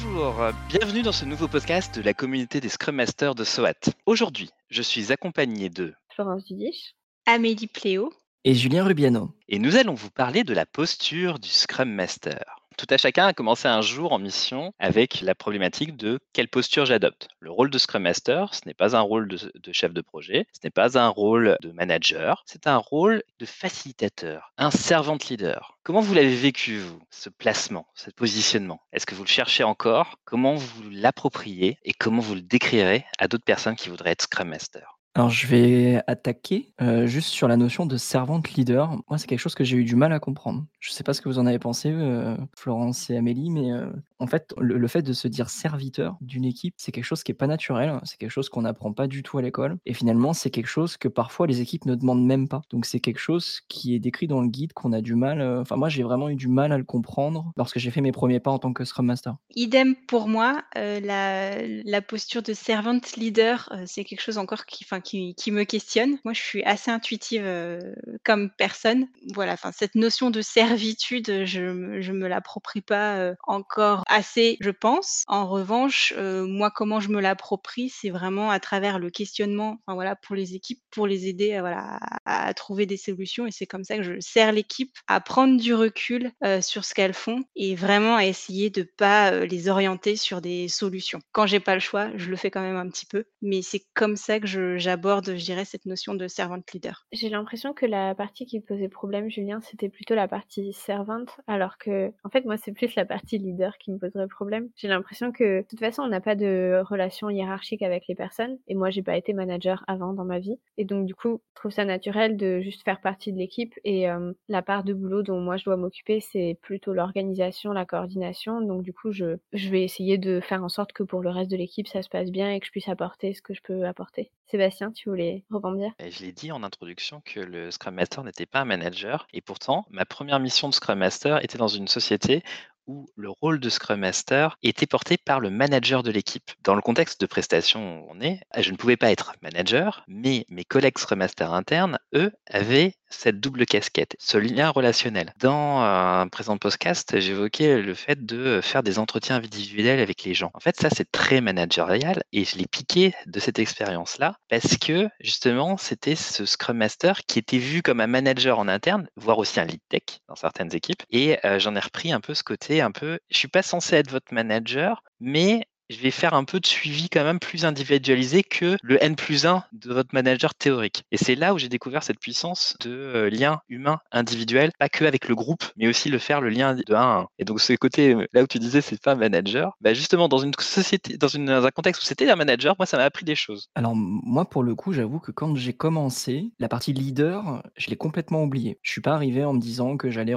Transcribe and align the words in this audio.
Bonjour, 0.00 0.52
bienvenue 0.68 1.02
dans 1.02 1.12
ce 1.12 1.24
nouveau 1.24 1.48
podcast 1.48 1.96
de 1.96 2.02
la 2.02 2.14
communauté 2.14 2.60
des 2.60 2.68
Scrum 2.68 2.96
Masters 2.96 3.34
de 3.34 3.42
SOAT. 3.42 3.90
Aujourd'hui, 4.06 4.50
je 4.70 4.82
suis 4.82 5.12
accompagné 5.12 5.70
de 5.70 5.94
Florence 6.14 6.44
Dudiche, 6.44 6.94
Amélie 7.26 7.66
Pléo 7.66 8.12
et 8.44 8.54
Julien 8.54 8.84
Rubiano. 8.84 9.34
Et 9.48 9.58
nous 9.58 9.76
allons 9.76 9.94
vous 9.94 10.10
parler 10.10 10.44
de 10.44 10.54
la 10.54 10.66
posture 10.66 11.38
du 11.38 11.48
Scrum 11.48 11.90
Master. 11.90 12.57
Tout 12.78 12.86
à 12.90 12.96
chacun 12.96 13.26
a 13.26 13.32
commencé 13.32 13.66
un 13.66 13.80
jour 13.80 14.12
en 14.12 14.20
mission 14.20 14.72
avec 14.78 15.20
la 15.22 15.34
problématique 15.34 15.96
de 15.96 16.20
quelle 16.32 16.46
posture 16.46 16.86
j'adopte. 16.86 17.26
Le 17.40 17.50
rôle 17.50 17.70
de 17.70 17.76
Scrum 17.76 18.04
Master, 18.04 18.54
ce 18.54 18.60
n'est 18.66 18.72
pas 18.72 18.94
un 18.94 19.00
rôle 19.00 19.26
de, 19.26 19.72
chef 19.72 19.92
de 19.92 20.00
projet, 20.00 20.46
ce 20.52 20.60
n'est 20.62 20.70
pas 20.70 20.96
un 20.96 21.08
rôle 21.08 21.56
de 21.60 21.72
manager, 21.72 22.44
c'est 22.46 22.68
un 22.68 22.76
rôle 22.76 23.24
de 23.40 23.46
facilitateur, 23.46 24.52
un 24.58 24.70
servant 24.70 25.18
leader. 25.28 25.76
Comment 25.82 26.00
vous 26.00 26.14
l'avez 26.14 26.36
vécu, 26.36 26.78
vous, 26.78 27.02
ce 27.10 27.30
placement, 27.30 27.88
ce 27.96 28.12
positionnement? 28.12 28.80
Est-ce 28.92 29.06
que 29.06 29.16
vous 29.16 29.24
le 29.24 29.28
cherchez 29.28 29.64
encore? 29.64 30.14
Comment 30.24 30.54
vous 30.54 30.88
l'appropriez 30.88 31.80
et 31.82 31.92
comment 31.92 32.22
vous 32.22 32.36
le 32.36 32.42
décrirez 32.42 33.04
à 33.18 33.26
d'autres 33.26 33.44
personnes 33.44 33.74
qui 33.74 33.88
voudraient 33.88 34.12
être 34.12 34.22
Scrum 34.22 34.50
Master? 34.50 34.97
Alors 35.18 35.30
je 35.30 35.48
vais 35.48 36.00
attaquer, 36.06 36.72
heu, 36.80 37.06
juste 37.06 37.30
sur 37.30 37.48
la 37.48 37.56
notion 37.56 37.86
de 37.86 37.96
servante 37.96 38.52
leader. 38.52 38.90
Moi, 39.08 39.18
c'est 39.18 39.26
quelque 39.26 39.40
chose 39.40 39.56
que 39.56 39.64
j'ai 39.64 39.76
eu 39.76 39.82
du 39.82 39.96
mal 39.96 40.12
à 40.12 40.20
comprendre. 40.20 40.64
Je 40.78 40.92
sais 40.92 41.02
pas 41.02 41.12
ce 41.12 41.20
que 41.20 41.28
vous 41.28 41.40
en 41.40 41.46
avez 41.46 41.58
pensé, 41.58 41.90
heu, 41.90 42.36
Florence 42.56 43.10
et 43.10 43.16
Amélie, 43.16 43.50
mais, 43.50 43.72
heu, 43.72 43.90
en 44.20 44.28
fait, 44.28 44.54
le 44.58 44.86
fait 44.86 45.02
de 45.02 45.12
se 45.12 45.26
dire 45.26 45.50
serviteur 45.50 46.16
d'une 46.20 46.44
équipe, 46.44 46.74
c'est 46.76 46.92
quelque 46.92 47.02
chose 47.02 47.24
qui 47.24 47.32
est 47.32 47.34
pas 47.34 47.48
naturel. 47.48 47.98
C'est 48.04 48.16
quelque 48.16 48.30
chose 48.30 48.48
qu'on 48.48 48.62
n'apprend 48.62 48.92
pas 48.92 49.08
du 49.08 49.24
tout 49.24 49.38
à 49.38 49.42
l'école 49.42 49.78
et 49.86 49.92
finalement, 49.92 50.32
c'est 50.34 50.50
quelque 50.50 50.68
chose 50.68 50.96
que 50.96 51.08
parfois 51.08 51.48
les 51.48 51.60
équipes 51.60 51.86
ne 51.86 51.96
demandent 51.96 52.24
même 52.24 52.46
pas. 52.46 52.62
Donc 52.70 52.84
c'est 52.84 53.00
quelque 53.00 53.18
chose 53.18 53.60
qui 53.68 53.96
est 53.96 53.98
décrit 53.98 54.28
dans 54.28 54.40
le 54.40 54.48
guide 54.48 54.72
qu'on 54.72 54.92
a 54.92 55.00
du 55.00 55.16
mal, 55.16 55.42
enfin 55.42 55.74
moi, 55.74 55.88
j'ai 55.88 56.04
vraiment 56.04 56.28
eu 56.28 56.36
du 56.36 56.46
mal 56.46 56.70
à 56.70 56.78
le 56.78 56.84
comprendre 56.84 57.52
lorsque 57.56 57.80
j'ai 57.80 57.90
fait 57.90 58.00
mes 58.02 58.12
premiers 58.12 58.38
pas 58.38 58.52
en 58.52 58.60
tant 58.60 58.72
que 58.72 58.84
scrum 58.84 59.06
master. 59.06 59.34
Idem 59.56 59.96
pour 60.06 60.28
moi, 60.28 60.62
la 60.76 62.02
posture 62.06 62.42
de 62.42 62.52
servante 62.52 63.16
leader, 63.16 63.68
c'est 63.86 64.04
quelque 64.04 64.22
chose 64.22 64.38
encore 64.38 64.64
qui 64.64 64.84
enfin 64.84 65.00
qui 65.36 65.50
me 65.52 65.64
questionne. 65.64 66.18
Moi, 66.24 66.34
je 66.34 66.40
suis 66.40 66.62
assez 66.64 66.90
intuitive, 66.90 67.42
heu, 67.44 67.78
comme 68.24 68.50
personne. 68.56 69.06
Voilà, 69.34 69.54
enfin, 69.54 69.72
cette 69.72 69.94
notion 69.94 70.30
de 70.30 70.40
servitude, 70.42 71.44
je 71.44 72.00
je 72.00 72.12
me 72.12 72.28
l'approprie 72.28 72.80
pas, 72.82 73.18
heu, 73.30 73.36
encore 73.44 74.04
assez, 74.08 74.56
je 74.60 74.70
pense. 74.70 75.24
En 75.28 75.46
revanche, 75.48 76.12
heu, 76.16 76.44
moi, 76.46 76.70
comment 76.70 77.00
je 77.00 77.08
me 77.10 77.20
l'approprie, 77.20 77.88
c'est 77.90 78.10
vraiment 78.10 78.50
à 78.50 78.60
travers 78.60 78.98
le 78.98 79.10
questionnement, 79.10 79.78
enfin, 79.86 79.94
voilà, 79.94 80.16
pour 80.16 80.36
les 80.36 80.54
équipes, 80.54 80.80
pour 80.90 81.06
les 81.06 81.26
aider, 81.28 81.58
voilà, 81.60 81.98
à 82.24 82.52
trouver 82.54 82.86
des 82.86 82.96
solutions 82.96 83.46
et 83.46 83.50
c'est 83.50 83.66
comme 83.66 83.84
ça 83.84 83.96
que 83.96 84.02
je 84.02 84.20
sers 84.20 84.52
l'équipe 84.52 84.96
à 85.06 85.20
prendre 85.20 85.58
du 85.60 85.74
recul, 85.74 86.32
sur 86.62 86.84
ce 86.84 86.94
qu'elles 86.94 87.14
font 87.14 87.42
et 87.56 87.74
vraiment 87.74 88.16
à 88.16 88.24
essayer 88.26 88.70
de 88.70 88.82
pas, 88.82 89.32
heu, 89.32 89.44
les 89.44 89.68
orienter 89.68 90.16
sur 90.16 90.40
des 90.40 90.68
solutions. 90.68 91.20
Quand 91.32 91.46
j'ai 91.46 91.60
pas 91.60 91.74
le 91.74 91.80
choix, 91.80 92.10
je 92.16 92.30
le 92.30 92.36
fais 92.36 92.50
quand 92.50 92.60
même 92.60 92.76
un 92.76 92.88
petit 92.88 93.06
peu, 93.06 93.24
mais 93.42 93.62
c'est 93.62 93.82
comme 93.94 94.16
ça 94.16 94.40
que 94.40 94.46
je 94.46 94.78
j'aborde, 94.98 95.36
je 95.36 95.44
dirais, 95.44 95.64
cette 95.64 95.86
notion 95.86 96.14
de 96.14 96.26
servante 96.26 96.72
leader. 96.72 97.06
J'ai 97.12 97.28
l'impression 97.28 97.72
que 97.72 97.86
la 97.86 98.16
partie 98.16 98.46
qui 98.46 98.58
posait 98.58 98.88
problème, 98.88 99.30
Julien, 99.30 99.60
c'était 99.60 99.88
plutôt 99.88 100.16
la 100.16 100.26
partie 100.26 100.72
servante, 100.72 101.38
alors 101.46 101.78
que, 101.78 102.12
en 102.24 102.30
fait, 102.30 102.44
moi, 102.44 102.56
c'est 102.56 102.72
plus 102.72 102.96
la 102.96 103.04
partie 103.04 103.38
leader 103.38 103.78
qui 103.78 103.92
me 103.92 103.98
poserait 103.98 104.26
problème. 104.26 104.70
J'ai 104.74 104.88
l'impression 104.88 105.30
que, 105.30 105.60
de 105.60 105.66
toute 105.68 105.78
façon, 105.78 106.02
on 106.02 106.08
n'a 106.08 106.20
pas 106.20 106.34
de 106.34 106.82
relation 106.84 107.30
hiérarchique 107.30 107.82
avec 107.82 108.08
les 108.08 108.16
personnes, 108.16 108.58
et 108.66 108.74
moi, 108.74 108.90
j'ai 108.90 109.02
pas 109.02 109.16
été 109.16 109.32
manager 109.34 109.84
avant 109.86 110.14
dans 110.14 110.24
ma 110.24 110.40
vie, 110.40 110.58
et 110.78 110.84
donc, 110.84 111.06
du 111.06 111.14
coup, 111.14 111.40
je 111.54 111.60
trouve 111.60 111.70
ça 111.70 111.84
naturel 111.84 112.36
de 112.36 112.58
juste 112.60 112.82
faire 112.82 113.00
partie 113.00 113.32
de 113.32 113.38
l'équipe, 113.38 113.74
et 113.84 114.10
euh, 114.10 114.32
la 114.48 114.62
part 114.62 114.82
de 114.82 114.94
boulot 114.94 115.22
dont 115.22 115.40
moi 115.40 115.56
je 115.56 115.64
dois 115.64 115.76
m'occuper, 115.76 116.18
c'est 116.18 116.58
plutôt 116.60 116.92
l'organisation, 116.92 117.70
la 117.70 117.86
coordination, 117.86 118.60
donc 118.62 118.82
du 118.82 118.92
coup, 118.92 119.12
je, 119.12 119.36
je 119.52 119.68
vais 119.68 119.84
essayer 119.84 120.18
de 120.18 120.40
faire 120.40 120.64
en 120.64 120.68
sorte 120.68 120.92
que 120.92 121.04
pour 121.04 121.20
le 121.20 121.30
reste 121.30 121.52
de 121.52 121.56
l'équipe, 121.56 121.86
ça 121.86 122.02
se 122.02 122.08
passe 122.08 122.32
bien 122.32 122.50
et 122.50 122.58
que 122.58 122.66
je 122.66 122.72
puisse 122.72 122.88
apporter 122.88 123.32
ce 123.32 123.42
que 123.42 123.54
je 123.54 123.62
peux 123.62 123.86
apporter. 123.86 124.32
Sébastien, 124.50 124.77
tu 124.94 125.08
voulais 125.08 125.44
rebondir? 125.50 125.92
Je 125.98 126.24
l'ai 126.24 126.32
dit 126.32 126.52
en 126.52 126.62
introduction 126.62 127.20
que 127.24 127.40
le 127.40 127.70
Scrum 127.70 127.94
Master 127.94 128.24
n'était 128.24 128.46
pas 128.46 128.60
un 128.60 128.64
manager. 128.64 129.26
Et 129.32 129.40
pourtant, 129.40 129.84
ma 129.90 130.04
première 130.04 130.40
mission 130.40 130.68
de 130.68 130.74
Scrum 130.74 130.98
Master 130.98 131.42
était 131.44 131.58
dans 131.58 131.68
une 131.68 131.88
société 131.88 132.42
où 132.88 133.08
le 133.14 133.30
rôle 133.30 133.60
de 133.60 133.68
Scrum 133.68 134.00
Master 134.00 134.56
était 134.62 134.86
porté 134.86 135.16
par 135.16 135.38
le 135.38 135.50
manager 135.50 136.02
de 136.02 136.10
l'équipe. 136.10 136.50
Dans 136.64 136.74
le 136.74 136.80
contexte 136.80 137.20
de 137.20 137.26
prestation 137.26 138.00
où 138.00 138.06
on 138.10 138.20
est, 138.20 138.40
je 138.58 138.72
ne 138.72 138.76
pouvais 138.76 138.96
pas 138.96 139.12
être 139.12 139.34
manager, 139.42 140.02
mais 140.08 140.44
mes 140.48 140.64
collègues 140.64 140.98
Scrum 140.98 141.20
Master 141.20 141.52
internes, 141.52 141.98
eux, 142.14 142.32
avaient 142.50 142.94
cette 143.10 143.40
double 143.40 143.66
casquette, 143.66 144.16
ce 144.18 144.36
lien 144.36 144.70
relationnel. 144.70 145.32
Dans 145.40 145.80
un 145.80 146.28
présent 146.28 146.58
podcast, 146.58 147.18
j'évoquais 147.18 147.80
le 147.80 147.94
fait 147.94 148.24
de 148.24 148.60
faire 148.62 148.82
des 148.82 148.98
entretiens 148.98 149.36
individuels 149.36 150.00
avec 150.00 150.24
les 150.24 150.34
gens. 150.34 150.50
En 150.54 150.60
fait, 150.60 150.76
ça, 150.76 150.88
c'est 150.90 151.10
très 151.10 151.40
managérial 151.40 152.22
et 152.32 152.44
je 152.44 152.56
l'ai 152.56 152.66
piqué 152.66 153.14
de 153.26 153.40
cette 153.40 153.58
expérience-là 153.58 154.36
parce 154.48 154.76
que 154.76 155.08
justement, 155.20 155.76
c'était 155.76 156.16
ce 156.16 156.44
Scrum 156.44 156.78
Master 156.78 157.24
qui 157.26 157.38
était 157.38 157.58
vu 157.58 157.82
comme 157.82 158.00
un 158.00 158.06
manager 158.06 158.58
en 158.58 158.68
interne, 158.68 159.08
voire 159.16 159.38
aussi 159.38 159.60
un 159.60 159.64
lead 159.64 159.80
tech 159.88 160.20
dans 160.28 160.36
certaines 160.36 160.74
équipes. 160.74 161.02
Et 161.10 161.38
euh, 161.44 161.58
j'en 161.58 161.74
ai 161.76 161.80
repris 161.80 162.12
un 162.12 162.20
peu 162.20 162.34
ce 162.34 162.42
côté 162.42 162.77
un 162.80 162.90
peu, 162.92 163.18
je 163.30 163.36
suis 163.36 163.48
pas 163.48 163.62
censé 163.62 163.96
être 163.96 164.10
votre 164.10 164.32
manager, 164.34 165.02
mais 165.20 165.66
je 165.90 165.98
vais 165.98 166.10
faire 166.10 166.34
un 166.34 166.44
peu 166.44 166.60
de 166.60 166.66
suivi 166.66 167.08
quand 167.08 167.24
même 167.24 167.38
plus 167.38 167.64
individualisé 167.64 168.42
que 168.42 168.76
le 168.82 169.02
N 169.02 169.16
plus 169.16 169.46
1 169.46 169.64
de 169.72 169.92
votre 169.92 170.10
manager 170.12 170.54
théorique. 170.54 171.04
Et 171.12 171.16
c'est 171.16 171.34
là 171.34 171.54
où 171.54 171.58
j'ai 171.58 171.68
découvert 171.68 172.02
cette 172.02 172.18
puissance 172.18 172.76
de 172.80 172.90
euh, 172.90 173.30
lien 173.30 173.60
humain 173.68 174.00
individuel, 174.12 174.70
pas 174.78 174.88
que 174.88 175.04
avec 175.04 175.28
le 175.28 175.34
groupe, 175.34 175.64
mais 175.76 175.88
aussi 175.88 176.08
le 176.08 176.18
faire 176.18 176.40
le 176.40 176.50
lien 176.50 176.74
de 176.74 176.94
1 176.94 176.96
à 176.96 177.20
1. 177.20 177.26
Et 177.38 177.44
donc 177.44 177.60
ce 177.60 177.72
côté, 177.74 178.14
euh, 178.14 178.26
là 178.32 178.42
où 178.42 178.46
tu 178.46 178.58
disais 178.58 178.80
c'est 178.80 179.00
pas 179.00 179.14
manager, 179.14 179.76
bah 179.80 179.94
justement 179.94 180.28
dans 180.28 180.38
une 180.38 180.52
société, 180.58 181.16
dans, 181.16 181.28
un 181.36 181.70
contexte 181.70 182.02
où 182.02 182.04
c'était 182.04 182.28
un 182.28 182.36
manager, 182.36 182.74
moi 182.78 182.86
ça 182.86 182.96
m'a 182.96 183.04
appris 183.04 183.24
des 183.24 183.34
choses. 183.34 183.68
Alors 183.74 183.94
moi 183.94 184.48
pour 184.48 184.62
le 184.62 184.74
coup, 184.74 184.92
j'avoue 184.92 185.20
que 185.20 185.32
quand 185.32 185.54
j'ai 185.54 185.72
commencé, 185.72 186.52
la 186.58 186.68
partie 186.68 186.92
leader, 186.92 187.62
je 187.76 187.88
l'ai 187.88 187.96
complètement 187.96 188.42
oublié. 188.42 188.78
Je 188.82 188.90
suis 188.90 189.00
pas 189.00 189.14
arrivé 189.14 189.44
en 189.44 189.54
me 189.54 189.60
disant 189.60 189.96
que 189.96 190.10
j'allais 190.10 190.34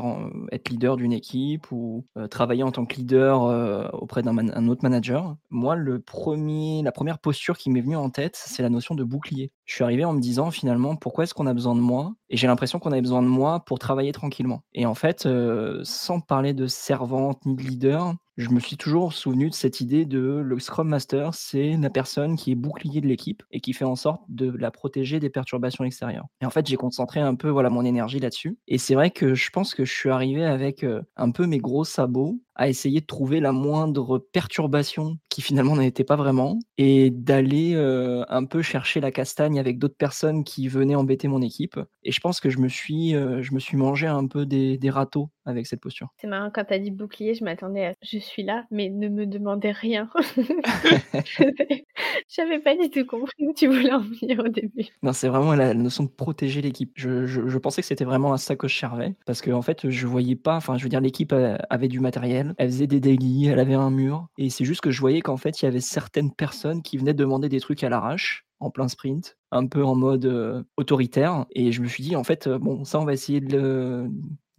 être 0.52 0.70
leader 0.70 0.98
d'une 0.98 1.14
équipe 1.14 1.72
ou 1.72 2.06
euh, 2.18 2.28
travailler 2.28 2.64
en 2.64 2.72
tant 2.72 2.86
que 2.86 2.96
leader 2.96 3.44
euh, 3.44 3.88
auprès 3.94 4.22
d'un 4.22 4.68
autre 4.68 4.84
manager 4.84 5.36
moi, 5.50 5.76
le 5.76 6.02
premier, 6.02 6.82
la 6.84 6.92
première 6.92 7.20
posture 7.20 7.58
qui 7.58 7.70
m'est 7.70 7.82
venue 7.82 7.98
en 7.98 8.10
tête, 8.10 8.36
c'est 8.36 8.62
la 8.64 8.70
notion 8.70 8.96
de 8.96 9.04
bouclier. 9.04 9.52
Je 9.72 9.76
suis 9.76 9.86
arrivé 9.86 10.04
en 10.04 10.12
me 10.12 10.20
disant 10.20 10.52
finalement 10.52 10.98
pourquoi 10.98 11.24
est-ce 11.24 11.34
qu'on 11.34 11.48
a 11.48 11.54
besoin 11.54 11.76
de 11.76 11.80
moi? 11.80 12.14
Et 12.30 12.36
j'ai 12.36 12.46
l'impression 12.46 12.78
qu'on 12.78 12.92
avait 12.92 13.02
besoin 13.02 13.22
de 13.22 13.28
moi 13.30 13.62
pour 13.62 13.80
travailler 13.80 14.12
tranquillement. 14.12 14.64
Et 14.74 14.86
en 14.86 14.96
fait, 14.96 15.26
euh, 15.26 15.80
sans 15.86 16.20
parler 16.20 16.54
de 16.54 16.68
servante 16.68 17.46
ni 17.46 17.56
de 17.56 17.62
leader, 17.62 18.14
je 18.38 18.50
me 18.50 18.60
suis 18.60 18.78
toujours 18.78 19.14
souvenu 19.14 19.50
de 19.50 19.54
cette 19.54 19.82
idée 19.82 20.06
de 20.06 20.42
le 20.44 20.60
Scrum 20.60 20.88
Master, 20.88 21.34
c'est 21.34 21.78
la 21.78 21.90
personne 21.90 22.36
qui 22.36 22.52
est 22.52 22.56
bouclier 22.56 23.02
de 23.02 23.08
l'équipe 23.08 23.44
et 23.52 23.60
qui 23.60 23.74
fait 23.74 23.86
en 23.86 23.96
sorte 23.96 24.22
de 24.30 24.50
la 24.50 24.72
protéger 24.72 25.20
des 25.20 25.30
perturbations 25.30 25.84
extérieures. 25.84 26.26
Et 26.42 26.46
en 26.46 26.50
fait, 26.50 26.66
j'ai 26.68 26.78
concentré 26.78 27.20
un 27.20 27.36
peu 27.36 27.50
voilà 27.50 27.70
mon 27.70 27.86
énergie 27.86 28.20
là-dessus. 28.20 28.58
Et 28.68 28.78
c'est 28.78 28.96
vrai 28.96 29.12
que 29.12 29.36
je 29.36 29.50
pense 29.52 29.76
que 29.76 29.86
je 29.86 29.94
suis 29.94 30.10
arrivé 30.10 30.46
avec 30.46 30.84
euh, 30.84 31.02
un 31.18 31.32
peu 31.32 31.46
mes 31.46 31.60
gros 31.60 31.84
sabots 31.84 32.40
à 32.56 32.68
essayer 32.68 33.02
de 33.02 33.06
trouver 33.06 33.40
la 33.40 33.52
moindre 33.52 34.18
perturbation 34.18 35.18
qui 35.30 35.42
finalement 35.42 35.76
n'en 35.76 35.82
était 35.82 36.04
pas 36.04 36.16
vraiment 36.16 36.60
et 36.78 37.10
d'aller 37.10 37.74
euh, 37.76 38.24
un 38.30 38.46
peu 38.46 38.62
chercher 38.62 39.00
la 39.00 39.12
castagne 39.12 39.60
avec 39.62 39.80
d'autres 39.80 39.96
personnes 39.96 40.44
qui 40.44 40.68
venaient 40.68 40.96
embêter 40.96 41.28
mon 41.28 41.42
équipe. 41.42 41.80
Et 42.04 42.12
je 42.12 42.20
pense 42.20 42.40
que 42.40 42.50
je 42.50 42.60
me 42.60 42.68
suis, 42.68 43.16
euh, 43.16 43.42
je 43.42 43.54
me 43.54 43.60
suis 43.60 43.78
mangé 43.78 44.08
un 44.08 44.28
peu 44.28 44.46
des, 44.46 44.78
des 44.78 44.90
râteaux 44.90 45.30
avec 45.46 45.66
cette 45.68 45.80
posture. 45.82 46.10
C'est 46.18 46.28
marrant, 46.28 46.52
quand 46.54 46.66
tu 46.66 46.74
as 46.74 46.80
dit 46.80 46.92
bouclier, 46.92 47.34
je 47.34 47.44
m'attendais 47.44 47.86
à 47.86 47.94
je 48.02 48.18
suis 48.20 48.44
là, 48.44 48.66
mais 48.72 48.90
ne 48.90 49.08
me 49.08 49.26
demandez 49.26 49.72
rien. 49.72 50.10
J'avais 52.30 52.60
pas 52.60 52.76
du 52.76 52.90
tout 52.90 53.06
compris 53.06 53.48
où 53.48 53.54
tu 53.54 53.68
voulais 53.68 53.92
en 53.92 54.00
venir 54.00 54.40
au 54.40 54.48
début. 54.48 54.88
Non, 55.04 55.14
c'est 55.14 55.28
vraiment 55.28 55.54
la 55.54 55.74
notion 55.74 56.04
de 56.04 56.10
protéger 56.10 56.62
l'équipe. 56.62 56.92
Je, 56.96 57.26
je, 57.26 57.48
je, 57.48 57.58
pensais 57.58 57.82
que 57.82 57.88
c'était 57.88 58.06
vraiment 58.06 58.34
à 58.34 58.38
ça 58.38 58.56
que 58.56 58.68
je 58.68 58.78
servais, 58.78 59.16
parce 59.26 59.42
qu'en 59.42 59.54
en 59.54 59.62
fait, 59.62 59.90
je 59.90 60.08
voyais 60.08 60.36
pas, 60.36 60.56
enfin, 60.56 60.78
je 60.78 60.84
veux 60.84 60.90
dire, 60.90 61.02
l'équipe 61.02 61.34
euh, 61.34 61.58
avait 61.70 61.88
du 61.88 62.00
matériel, 62.00 62.54
elle 62.58 62.70
faisait 62.70 62.88
des 62.88 63.00
daily, 63.00 63.48
elle 63.48 63.60
avait 63.60 63.74
un 63.74 63.90
mur, 63.90 64.28
et 64.38 64.50
c'est 64.50 64.66
juste 64.66 64.82
que 64.82 64.92
je 64.92 65.00
voyais 65.00 65.22
qu'en 65.22 65.38
fait, 65.38 65.62
il 65.62 65.66
y 65.66 65.68
avait 65.68 65.80
certaines 65.80 66.32
personnes 66.34 66.82
qui 66.82 66.98
venaient 66.98 67.14
demander 67.14 67.50
des 67.50 67.60
trucs 67.60 67.84
à 67.84 67.90
l'arrache, 67.90 68.46
en 68.62 68.70
plein 68.70 68.88
sprint, 68.88 69.38
un 69.52 69.68
peu 69.68 69.84
en 69.84 69.96
mode 69.96 70.26
euh, 70.26 70.64
autoritaire, 70.78 71.46
et 71.52 71.72
je 71.72 71.82
me 71.82 71.88
suis 71.88 72.04
dit, 72.04 72.16
en 72.16 72.24
fait, 72.24 72.48
euh, 72.48 72.58
bon, 72.58 72.86
ça, 72.86 73.00
on 73.00 73.06
va 73.06 73.14
essayer 73.14 73.42
de 73.42 74.10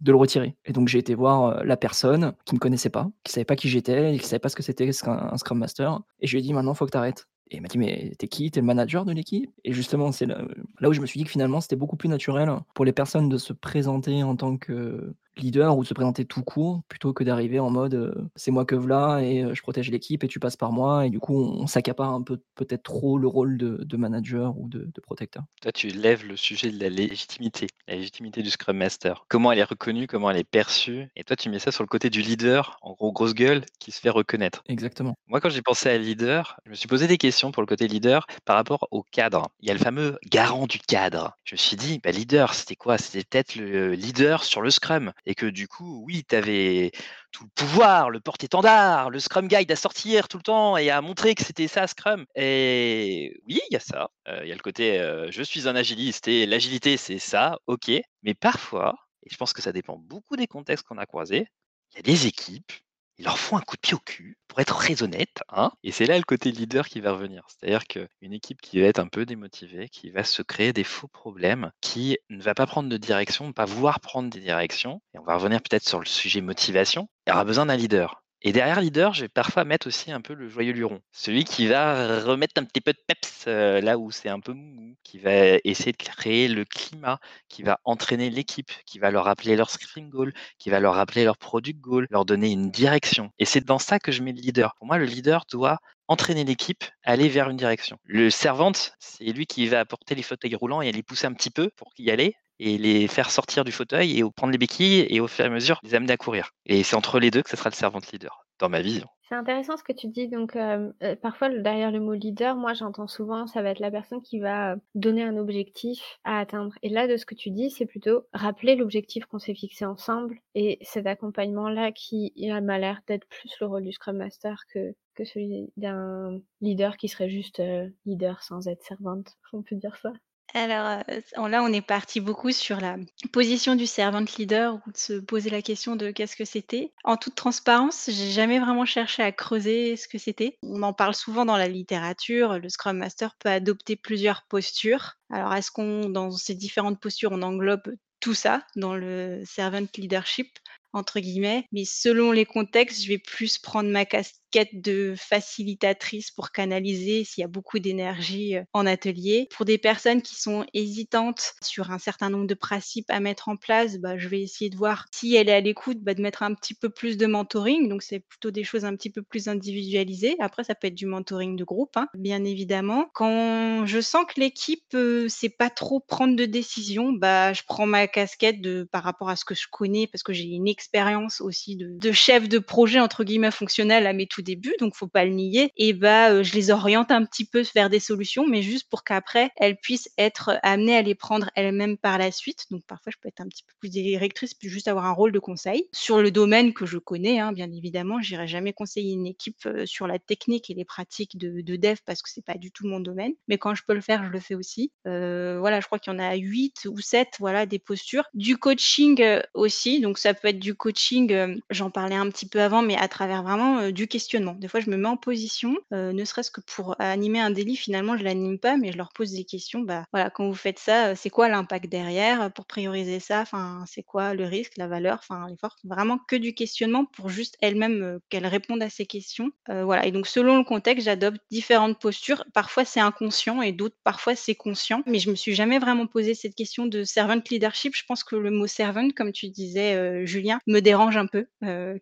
le, 0.05 0.15
retirer. 0.15 0.55
Et 0.65 0.73
donc 0.73 0.89
j'ai 0.89 0.99
été 0.99 1.15
voir 1.15 1.63
la 1.63 1.77
personne 1.77 2.33
qui 2.45 2.53
me 2.55 2.59
connaissait 2.59 2.89
pas, 2.89 3.09
qui 3.23 3.31
savait 3.31 3.45
pas 3.45 3.55
qui 3.55 3.69
j'étais, 3.69 4.17
qui 4.19 4.27
savait 4.27 4.39
pas 4.39 4.49
ce 4.49 4.55
que 4.55 4.63
c'était 4.63 4.89
un 5.05 5.37
Scrum 5.37 5.57
Master. 5.57 6.01
Et 6.19 6.27
je 6.27 6.33
lui 6.33 6.39
ai 6.39 6.41
dit 6.41 6.53
maintenant 6.53 6.73
faut 6.73 6.85
que 6.85 6.91
tu 6.91 6.97
arrêtes. 6.97 7.25
Et 7.49 7.57
il 7.57 7.61
m'a 7.61 7.69
dit 7.69 7.77
mais 7.77 8.13
t'es 8.19 8.27
qui? 8.27 8.51
T'es 8.51 8.59
le 8.59 8.65
manager 8.65 9.05
de 9.05 9.13
l'équipe? 9.13 9.49
Et 9.63 9.71
justement 9.71 10.11
c'est 10.11 10.25
là, 10.25 10.41
là, 10.81 10.89
où 10.89 10.93
je 10.93 10.99
me 10.99 11.05
suis 11.05 11.19
dit 11.19 11.23
que 11.23 11.31
finalement 11.31 11.61
c'était 11.61 11.77
beaucoup 11.77 11.95
plus 11.95 12.09
naturel 12.09 12.49
pour 12.75 12.83
les 12.83 12.91
personnes 12.91 13.29
de 13.29 13.37
se 13.37 13.53
présenter 13.53 14.23
en 14.23 14.35
tant 14.35 14.57
que 14.57 15.15
leader 15.37 15.77
ou 15.77 15.83
de 15.83 15.87
se 15.87 15.93
présenter 15.93 16.25
tout 16.25 16.43
court 16.43 16.81
plutôt 16.87 17.13
que 17.13 17.23
d'arriver 17.23 17.59
en 17.59 17.69
mode, 17.69 18.29
«C'est 18.35 18.51
moi 18.51 18.65
que 18.65 18.75
v'là 18.75 19.21
et 19.21 19.45
je 19.53 19.61
protège 19.61 19.89
l'équipe 19.91 20.23
et 20.23 20.27
tu 20.27 20.39
passes 20.39 20.57
par 20.57 20.71
moi» 20.71 21.05
et 21.05 21.09
du 21.09 21.19
coup 21.19 21.37
on 21.37 21.67
s'accapare 21.67 22.11
un 22.11 22.21
peu 22.21 22.41
peut-être 22.55 22.83
trop 22.83 23.17
le 23.17 23.27
rôle 23.27 23.57
de 23.57 23.97
manager 23.97 24.57
ou 24.57 24.67
de 24.69 24.91
protecteur. 25.01 25.43
Toi, 25.61 25.71
tu 25.71 25.87
lèves 25.87 26.25
le 26.25 26.35
sujet 26.35 26.71
de 26.71 26.79
la 26.79 26.89
légitimité, 26.89 27.67
la 27.87 27.95
légitimité 27.95 28.41
du 28.43 28.49
Scrum 28.49 28.77
Master. 28.77 29.25
Comment 29.29 29.51
elle 29.51 29.59
est 29.59 29.63
reconnue, 29.63 30.07
comment 30.07 30.29
elle 30.29 30.37
est 30.37 30.43
perçue 30.43 31.07
et 31.15 31.23
toi 31.23 31.35
tu 31.35 31.49
mets 31.49 31.59
ça 31.59 31.71
sur 31.71 31.83
le 31.83 31.87
côté 31.87 32.09
du 32.09 32.21
leader, 32.21 32.77
en 32.81 32.93
gros 32.93 33.11
grosse 33.11 33.33
gueule, 33.33 33.63
qui 33.79 33.91
se 33.91 33.99
fait 33.99 34.09
reconnaître. 34.09 34.63
Exactement. 34.67 35.15
Moi 35.27 35.39
quand 35.39 35.49
j'ai 35.49 35.61
pensé 35.61 35.89
à 35.89 35.97
leader, 35.97 36.59
je 36.65 36.71
me 36.71 36.75
suis 36.75 36.87
posé 36.87 37.07
des 37.07 37.17
questions 37.17 37.51
pour 37.51 37.61
le 37.61 37.67
côté 37.67 37.87
leader 37.87 38.27
par 38.45 38.55
rapport 38.55 38.87
au 38.91 39.03
cadre. 39.03 39.49
Il 39.61 39.67
y 39.67 39.71
a 39.71 39.73
le 39.73 39.79
fameux 39.79 40.17
garant 40.29 40.67
du 40.67 40.79
cadre. 40.79 41.37
Je 41.43 41.55
me 41.55 41.57
suis 41.57 41.77
dit: 41.77 41.99
«Bah 42.03 42.11
leader, 42.11 42.53
c'était 42.53 42.75
quoi? 42.75 42.97
C'était 42.97 43.23
peut-être 43.23 43.55
le 43.55 43.93
leader 43.93 44.43
sur 44.43 44.61
le 44.61 44.69
Scrum» 44.69 45.11
et 45.25 45.35
que 45.35 45.45
du 45.45 45.67
coup, 45.67 46.03
oui, 46.05 46.23
tu 46.27 46.35
avais 46.35 46.91
tout 47.31 47.43
le 47.45 47.49
pouvoir, 47.55 48.09
le 48.09 48.19
porte-étendard, 48.19 49.09
le 49.09 49.19
Scrum 49.19 49.47
Guide 49.47 49.71
à 49.71 49.75
sortir 49.75 50.27
tout 50.27 50.37
le 50.37 50.43
temps 50.43 50.77
et 50.77 50.89
à 50.89 51.01
montrer 51.01 51.35
que 51.35 51.43
c'était 51.43 51.67
ça 51.67 51.87
Scrum. 51.87 52.25
Et 52.35 53.39
oui, 53.47 53.59
il 53.69 53.73
y 53.73 53.77
a 53.77 53.79
ça, 53.79 54.09
il 54.41 54.47
y 54.47 54.51
a 54.51 54.55
le 54.55 54.61
côté, 54.61 54.97
je 55.29 55.43
suis 55.43 55.67
un 55.67 55.75
agiliste 55.75 56.27
et 56.27 56.45
l'agilité 56.45 56.97
c'est 56.97 57.19
ça, 57.19 57.57
OK, 57.67 57.91
mais 58.23 58.33
parfois 58.33 58.95
et 59.25 59.29
je 59.31 59.37
pense 59.37 59.53
que 59.53 59.61
ça 59.61 59.71
dépend 59.71 59.97
beaucoup 59.97 60.35
des 60.35 60.47
contextes 60.47 60.85
qu'on 60.85 60.97
a 60.97 61.05
croisés, 61.05 61.47
il 61.93 61.97
y 61.97 61.99
a 61.99 62.01
des 62.01 62.27
équipes 62.27 62.73
il 63.17 63.25
leur 63.25 63.37
faut 63.37 63.55
un 63.55 63.61
coup 63.61 63.75
de 63.75 63.81
pied 63.81 63.93
au 63.93 63.99
cul, 63.99 64.37
pour 64.53 64.59
être 64.59 64.77
très 64.77 65.01
honnête, 65.01 65.41
hein 65.49 65.71
et 65.83 65.91
c'est 65.91 66.05
là 66.05 66.15
le 66.15 66.23
côté 66.23 66.51
leader 66.51 66.87
qui 66.87 67.01
va 67.01 67.13
revenir. 67.13 67.43
C'est-à-dire 67.47 67.87
qu'une 67.87 68.33
équipe 68.33 68.61
qui 68.61 68.79
va 68.79 68.85
être 68.85 68.99
un 68.99 69.07
peu 69.07 69.25
démotivée, 69.25 69.89
qui 69.89 70.11
va 70.11 70.23
se 70.23 70.43
créer 70.43 70.73
des 70.73 70.83
faux 70.83 71.07
problèmes, 71.07 71.71
qui 71.81 72.19
ne 72.29 72.43
va 72.43 72.53
pas 72.53 72.67
prendre 72.67 72.87
de 72.87 72.97
direction, 72.97 73.47
ne 73.47 73.51
pas 73.51 73.65
vouloir 73.65 73.99
prendre 73.99 74.29
des 74.29 74.39
directions 74.39 75.01
et 75.15 75.17
on 75.17 75.23
va 75.23 75.37
revenir 75.37 75.59
peut-être 75.59 75.87
sur 75.87 75.99
le 75.99 76.05
sujet 76.05 76.41
motivation, 76.41 77.09
il 77.25 77.33
aura 77.33 77.45
besoin 77.45 77.65
d'un 77.65 77.75
leader. 77.75 78.22
Et 78.45 78.51
derrière 78.51 78.81
leader, 78.81 79.13
je 79.13 79.21
vais 79.21 79.29
parfois 79.29 79.63
mettre 79.63 79.87
aussi 79.87 80.11
un 80.11 80.19
peu 80.19 80.33
le 80.33 80.49
joyeux 80.49 80.73
luron. 80.73 80.99
Celui 81.13 81.45
qui 81.45 81.67
va 81.67 82.19
remettre 82.19 82.61
un 82.61 82.65
petit 82.65 82.81
peu 82.81 82.91
de 82.91 82.99
peps 83.07 83.45
là 83.45 83.97
où 83.97 84.11
c'est 84.11 84.27
un 84.27 84.41
peu 84.41 84.51
mou, 84.51 84.97
qui 85.03 85.17
va 85.17 85.31
essayer 85.63 85.93
de 85.93 85.97
créer 85.97 86.49
le 86.49 86.65
climat, 86.65 87.19
qui 87.47 87.63
va 87.63 87.79
entraîner 87.85 88.29
l'équipe, 88.29 88.71
qui 88.85 88.99
va 88.99 89.11
leur 89.11 89.25
rappeler 89.25 89.55
leur 89.55 89.69
screen 89.69 90.09
goal, 90.09 90.33
qui 90.59 90.69
va 90.69 90.81
leur 90.81 90.95
rappeler 90.95 91.23
leur 91.23 91.37
product 91.37 91.79
goal, 91.79 92.05
leur 92.09 92.25
donner 92.25 92.51
une 92.51 92.69
direction. 92.69 93.31
Et 93.39 93.45
c'est 93.45 93.63
dans 93.63 93.79
ça 93.79 93.97
que 93.97 94.11
je 94.11 94.21
mets 94.21 94.33
le 94.33 94.41
leader. 94.41 94.75
Pour 94.75 94.87
moi, 94.87 94.97
le 94.97 95.05
leader 95.05 95.45
doit 95.49 95.79
entraîner 96.09 96.43
l'équipe 96.43 96.83
aller 97.03 97.29
vers 97.29 97.49
une 97.49 97.55
direction. 97.55 97.97
Le 98.03 98.29
servante, 98.29 98.93
c'est 98.99 99.23
lui 99.23 99.45
qui 99.45 99.67
va 99.67 99.79
apporter 99.79 100.15
les 100.15 100.21
fauteuils 100.21 100.55
roulants 100.55 100.81
et 100.81 100.91
les 100.91 101.01
pousser 101.01 101.27
un 101.27 101.33
petit 101.33 101.49
peu 101.49 101.69
pour 101.77 101.91
y 101.97 102.11
aller 102.11 102.35
et 102.59 102.77
les 102.77 103.07
faire 103.07 103.31
sortir 103.31 103.63
du 103.63 103.71
fauteuil 103.71 104.19
et 104.19 104.23
prendre 104.35 104.51
les 104.51 104.57
béquilles 104.57 105.05
et 105.09 105.19
au 105.19 105.27
fur 105.27 105.45
et 105.45 105.47
à 105.47 105.51
mesure 105.51 105.79
les 105.83 105.95
amener 105.95 106.13
à 106.13 106.17
courir. 106.17 106.51
Et 106.65 106.83
c'est 106.83 106.95
entre 106.95 107.19
les 107.19 107.31
deux 107.31 107.41
que 107.41 107.49
ce 107.49 107.57
sera 107.57 107.69
le 107.69 107.75
servant 107.75 107.99
leader, 108.11 108.45
dans 108.59 108.69
ma 108.69 108.81
vision. 108.81 109.07
C'est 109.29 109.35
intéressant 109.35 109.77
ce 109.77 109.83
que 109.83 109.93
tu 109.93 110.07
dis. 110.07 110.27
Donc, 110.27 110.55
euh, 110.55 110.91
euh, 111.01 111.15
parfois, 111.15 111.49
derrière 111.49 111.91
le 111.91 111.99
mot 111.99 112.13
leader, 112.13 112.55
moi, 112.55 112.73
j'entends 112.73 113.07
souvent, 113.07 113.47
ça 113.47 113.61
va 113.61 113.69
être 113.69 113.79
la 113.79 113.89
personne 113.89 114.21
qui 114.21 114.39
va 114.39 114.75
donner 114.95 115.23
un 115.23 115.37
objectif 115.37 116.19
à 116.23 116.39
atteindre. 116.39 116.75
Et 116.83 116.89
là, 116.89 117.07
de 117.07 117.17
ce 117.17 117.25
que 117.25 117.33
tu 117.33 117.49
dis, 117.49 117.71
c'est 117.71 117.85
plutôt 117.85 118.27
rappeler 118.33 118.75
l'objectif 118.75 119.25
qu'on 119.25 119.39
s'est 119.39 119.55
fixé 119.55 119.85
ensemble. 119.85 120.37
Et 120.55 120.77
cet 120.81 121.07
accompagnement-là 121.07 121.91
qui 121.93 122.33
m'a 122.61 122.77
l'air 122.77 122.99
d'être 123.07 123.25
plus 123.27 123.49
le 123.59 123.67
rôle 123.67 123.83
du 123.83 123.93
Scrum 123.93 124.17
Master 124.17 124.57
que, 124.71 124.93
que 125.15 125.25
celui 125.25 125.71
d'un 125.77 126.39
leader 126.61 126.97
qui 126.97 127.07
serait 127.07 127.29
juste 127.29 127.59
euh, 127.59 127.89
leader 128.05 128.43
sans 128.43 128.67
être 128.67 128.83
servante. 128.83 129.33
On 129.53 129.63
peut 129.63 129.75
dire 129.75 129.97
ça. 129.97 130.11
Alors, 130.55 131.01
là, 131.49 131.63
on 131.63 131.73
est 131.73 131.81
parti 131.81 132.19
beaucoup 132.19 132.51
sur 132.51 132.79
la 132.79 132.97
position 133.31 133.75
du 133.75 133.87
servant 133.87 134.23
leader 134.37 134.75
ou 134.75 134.91
de 134.91 134.97
se 134.97 135.13
poser 135.13 135.49
la 135.49 135.63
question 135.63 135.95
de 135.95 136.11
qu'est-ce 136.11 136.35
que 136.35 136.45
c'était. 136.45 136.91
En 137.03 137.17
toute 137.17 137.33
transparence, 137.33 138.05
j'ai 138.07 138.29
jamais 138.29 138.59
vraiment 138.59 138.85
cherché 138.85 139.23
à 139.23 139.31
creuser 139.31 139.95
ce 139.95 140.07
que 140.07 140.19
c'était. 140.19 140.57
On 140.61 140.83
en 140.83 140.93
parle 140.93 141.15
souvent 141.15 141.45
dans 141.45 141.57
la 141.57 141.67
littérature, 141.67 142.59
le 142.59 142.69
Scrum 142.69 142.97
Master 142.97 143.35
peut 143.39 143.49
adopter 143.49 143.95
plusieurs 143.95 144.43
postures. 144.43 145.13
Alors, 145.31 145.55
est-ce 145.55 145.71
qu'on 145.71 146.09
dans 146.09 146.29
ces 146.29 146.53
différentes 146.53 146.99
postures, 146.99 147.31
on 147.31 147.41
englobe 147.41 147.95
tout 148.19 148.35
ça 148.35 148.63
dans 148.75 148.95
le 148.95 149.41
servant 149.45 149.87
leadership? 149.97 150.59
Entre 150.95 151.19
guillemets, 151.19 151.65
mais 151.71 151.85
selon 151.85 152.31
les 152.31 152.45
contextes, 152.45 153.01
je 153.01 153.07
vais 153.07 153.17
plus 153.17 153.57
prendre 153.57 153.89
ma 153.89 154.05
casquette 154.53 154.81
de 154.81 155.15
facilitatrice 155.17 156.31
pour 156.31 156.51
canaliser 156.51 157.23
s'il 157.23 157.41
y 157.41 157.45
a 157.45 157.47
beaucoup 157.47 157.79
d'énergie 157.79 158.55
en 158.73 158.85
atelier. 158.85 159.47
Pour 159.51 159.65
des 159.65 159.77
personnes 159.77 160.21
qui 160.21 160.35
sont 160.35 160.65
hésitantes 160.73 161.53
sur 161.63 161.91
un 161.91 161.97
certain 161.97 162.29
nombre 162.29 162.45
de 162.45 162.53
principes 162.53 163.09
à 163.09 163.19
mettre 163.19 163.49
en 163.49 163.55
place, 163.55 163.97
bah, 163.97 164.17
je 164.17 164.27
vais 164.27 164.41
essayer 164.41 164.69
de 164.69 164.77
voir 164.77 165.07
si 165.11 165.35
elle 165.35 165.49
est 165.49 165.53
à 165.53 165.59
l'écoute, 165.59 165.97
bah, 166.01 166.13
de 166.13 166.21
mettre 166.21 166.43
un 166.43 166.53
petit 166.53 166.75
peu 166.75 166.89
plus 166.89 167.17
de 167.17 167.25
mentoring. 167.25 167.89
Donc, 167.89 168.03
c'est 168.03 168.19
plutôt 168.19 168.51
des 168.51 168.63
choses 168.63 168.85
un 168.85 168.95
petit 168.95 169.09
peu 169.09 169.23
plus 169.23 169.47
individualisées. 169.47 170.35
Après, 170.39 170.63
ça 170.63 170.75
peut 170.75 170.87
être 170.87 170.95
du 170.95 171.07
mentoring 171.07 171.55
de 171.55 171.63
groupe, 171.63 171.97
hein, 171.97 172.07
bien 172.13 172.43
évidemment. 172.43 173.09
Quand 173.13 173.85
je 173.85 174.01
sens 174.01 174.25
que 174.27 174.39
l'équipe 174.39 174.83
ne 174.93 175.27
sait 175.27 175.49
pas 175.49 175.69
trop 175.71 175.99
prendre 175.99 176.35
de 176.35 176.45
décision, 176.45 177.11
bah, 177.11 177.53
je 177.53 177.63
prends 177.67 177.87
ma 177.87 178.07
casquette 178.07 178.61
de, 178.61 178.87
par 178.91 179.03
rapport 179.03 179.29
à 179.29 179.35
ce 179.35 179.45
que 179.45 179.55
je 179.55 179.67
connais, 179.71 180.07
parce 180.07 180.21
que 180.21 180.33
j'ai 180.33 180.43
une 180.43 180.67
expérience 180.67 181.41
aussi 181.41 181.75
de, 181.75 181.97
de 181.97 182.11
chef 182.11 182.47
de 182.47 182.59
projet, 182.59 182.99
entre 182.99 183.23
guillemets, 183.23 183.51
fonctionnel 183.51 184.05
à 184.05 184.13
mes 184.13 184.27
tout 184.27 184.42
début, 184.43 184.75
donc 184.79 184.95
faut 184.95 185.07
pas 185.07 185.25
le 185.25 185.31
nier. 185.31 185.71
Et 185.77 185.93
bah, 185.93 186.31
euh, 186.31 186.43
je 186.43 186.53
les 186.53 186.69
oriente 186.69 187.11
un 187.11 187.25
petit 187.25 187.45
peu 187.45 187.63
vers 187.73 187.89
des 187.89 187.99
solutions, 187.99 188.45
mais 188.47 188.61
juste 188.61 188.89
pour 188.89 189.03
qu'après 189.03 189.51
elles 189.57 189.77
puissent 189.77 190.09
être 190.17 190.59
amenées 190.63 190.95
à 190.95 191.01
les 191.01 191.15
prendre 191.15 191.49
elles-mêmes 191.55 191.97
par 191.97 192.17
la 192.17 192.31
suite. 192.31 192.65
Donc 192.71 192.83
parfois, 192.85 193.11
je 193.11 193.17
peux 193.21 193.27
être 193.29 193.41
un 193.41 193.47
petit 193.47 193.63
peu 193.63 193.73
plus 193.79 193.89
directrice, 193.89 194.53
puis 194.53 194.69
juste 194.69 194.87
avoir 194.87 195.05
un 195.05 195.11
rôle 195.11 195.31
de 195.31 195.39
conseil 195.39 195.87
sur 195.91 196.21
le 196.21 196.31
domaine 196.31 196.73
que 196.73 196.85
je 196.85 196.97
connais. 196.97 197.39
Hein, 197.39 197.51
bien 197.51 197.71
évidemment, 197.71 198.21
j'irai 198.21 198.47
jamais 198.47 198.73
conseiller 198.73 199.13
une 199.13 199.27
équipe 199.27 199.65
euh, 199.65 199.85
sur 199.85 200.07
la 200.07 200.19
technique 200.19 200.69
et 200.69 200.73
les 200.73 200.85
pratiques 200.85 201.37
de, 201.37 201.61
dev 201.61 201.97
parce 202.05 202.21
que 202.21 202.29
c'est 202.29 202.45
pas 202.45 202.55
du 202.55 202.71
tout 202.71 202.87
mon 202.87 202.99
domaine. 202.99 203.33
Mais 203.47 203.57
quand 203.57 203.75
je 203.75 203.83
peux 203.87 203.93
le 203.93 204.01
faire, 204.01 204.23
je 204.23 204.29
le 204.29 204.39
fais 204.39 204.55
aussi. 204.55 204.91
Euh, 205.07 205.57
voilà, 205.59 205.79
je 205.79 205.85
crois 205.85 205.99
qu'il 205.99 206.13
y 206.13 206.15
en 206.15 206.19
a 206.19 206.35
8 206.35 206.87
ou 206.89 206.99
7, 206.99 207.35
voilà, 207.39 207.65
des 207.65 207.79
postures. 207.79 208.25
Du 208.33 208.57
coaching 208.57 209.23
aussi, 209.53 209.99
donc 210.01 210.17
ça 210.17 210.33
peut 210.33 210.49
être 210.49 210.59
du 210.59 210.75
coaching, 210.75 211.59
j'en 211.69 211.89
parlais 211.89 212.15
un 212.15 212.29
petit 212.29 212.47
peu 212.47 212.61
avant, 212.61 212.81
mais 212.81 212.95
à 212.95 213.07
travers 213.07 213.43
vraiment 213.43 213.91
du 213.91 214.07
des 214.39 214.67
fois, 214.67 214.79
je 214.79 214.89
me 214.89 214.97
mets 214.97 215.07
en 215.07 215.17
position, 215.17 215.77
euh, 215.93 216.13
ne 216.13 216.25
serait-ce 216.25 216.51
que 216.51 216.61
pour 216.61 216.95
animer 216.99 217.39
un 217.39 217.51
délit, 217.51 217.75
finalement, 217.75 218.17
je 218.17 218.23
l'anime 218.23 218.59
pas, 218.59 218.77
mais 218.77 218.91
je 218.91 218.97
leur 218.97 219.11
pose 219.13 219.31
des 219.31 219.43
questions. 219.43 219.81
Bah, 219.81 220.05
voilà, 220.11 220.29
quand 220.29 220.47
vous 220.47 220.55
faites 220.55 220.79
ça, 220.79 221.09
euh, 221.09 221.15
c'est 221.15 221.29
quoi 221.29 221.49
l'impact 221.49 221.89
derrière? 221.89 222.51
Pour 222.53 222.65
prioriser 222.65 223.19
ça? 223.19 223.41
Enfin, 223.41 223.83
c'est 223.87 224.03
quoi 224.03 224.33
le 224.33 224.45
risque, 224.45 224.73
la 224.77 224.87
valeur? 224.87 225.19
Enfin, 225.21 225.47
l'effort, 225.49 225.75
vraiment 225.83 226.17
que 226.17 226.35
du 226.35 226.53
questionnement 226.53 227.05
pour 227.05 227.29
juste 227.29 227.57
elles-mêmes, 227.61 228.03
euh, 228.03 228.19
qu'elles 228.29 228.47
répondent 228.47 228.83
à 228.83 228.89
ces 228.89 229.05
questions. 229.05 229.51
voilà 229.67 230.05
et 230.05 230.11
donc 230.11 230.27
selon 230.27 230.57
le 230.57 230.63
contexte, 230.63 231.05
j'adopte 231.05 231.39
différentes 231.51 231.99
postures. 231.99 232.45
Parfois, 232.53 232.85
c'est 232.85 232.99
inconscient 232.99 233.61
et 233.61 233.71
d'autres, 233.71 233.97
parfois, 234.03 234.35
c'est 234.35 234.55
conscient. 234.55 235.03
Mais 235.05 235.19
je 235.19 235.29
me 235.29 235.35
suis 235.35 235.53
jamais 235.53 235.79
vraiment 235.79 236.07
posé 236.07 236.33
cette 236.33 236.55
question 236.55 236.85
de 236.85 237.03
servant 237.03 237.41
leadership. 237.49 237.95
Je 237.95 238.03
pense 238.07 238.23
que 238.23 238.35
le 238.35 238.51
mot 238.51 238.67
servant, 238.67 239.09
comme 239.15 239.31
tu 239.31 239.49
disais, 239.49 240.25
Julien, 240.25 240.59
me 240.67 240.79
dérange 240.79 241.17
un 241.17 241.27
peu, 241.27 241.45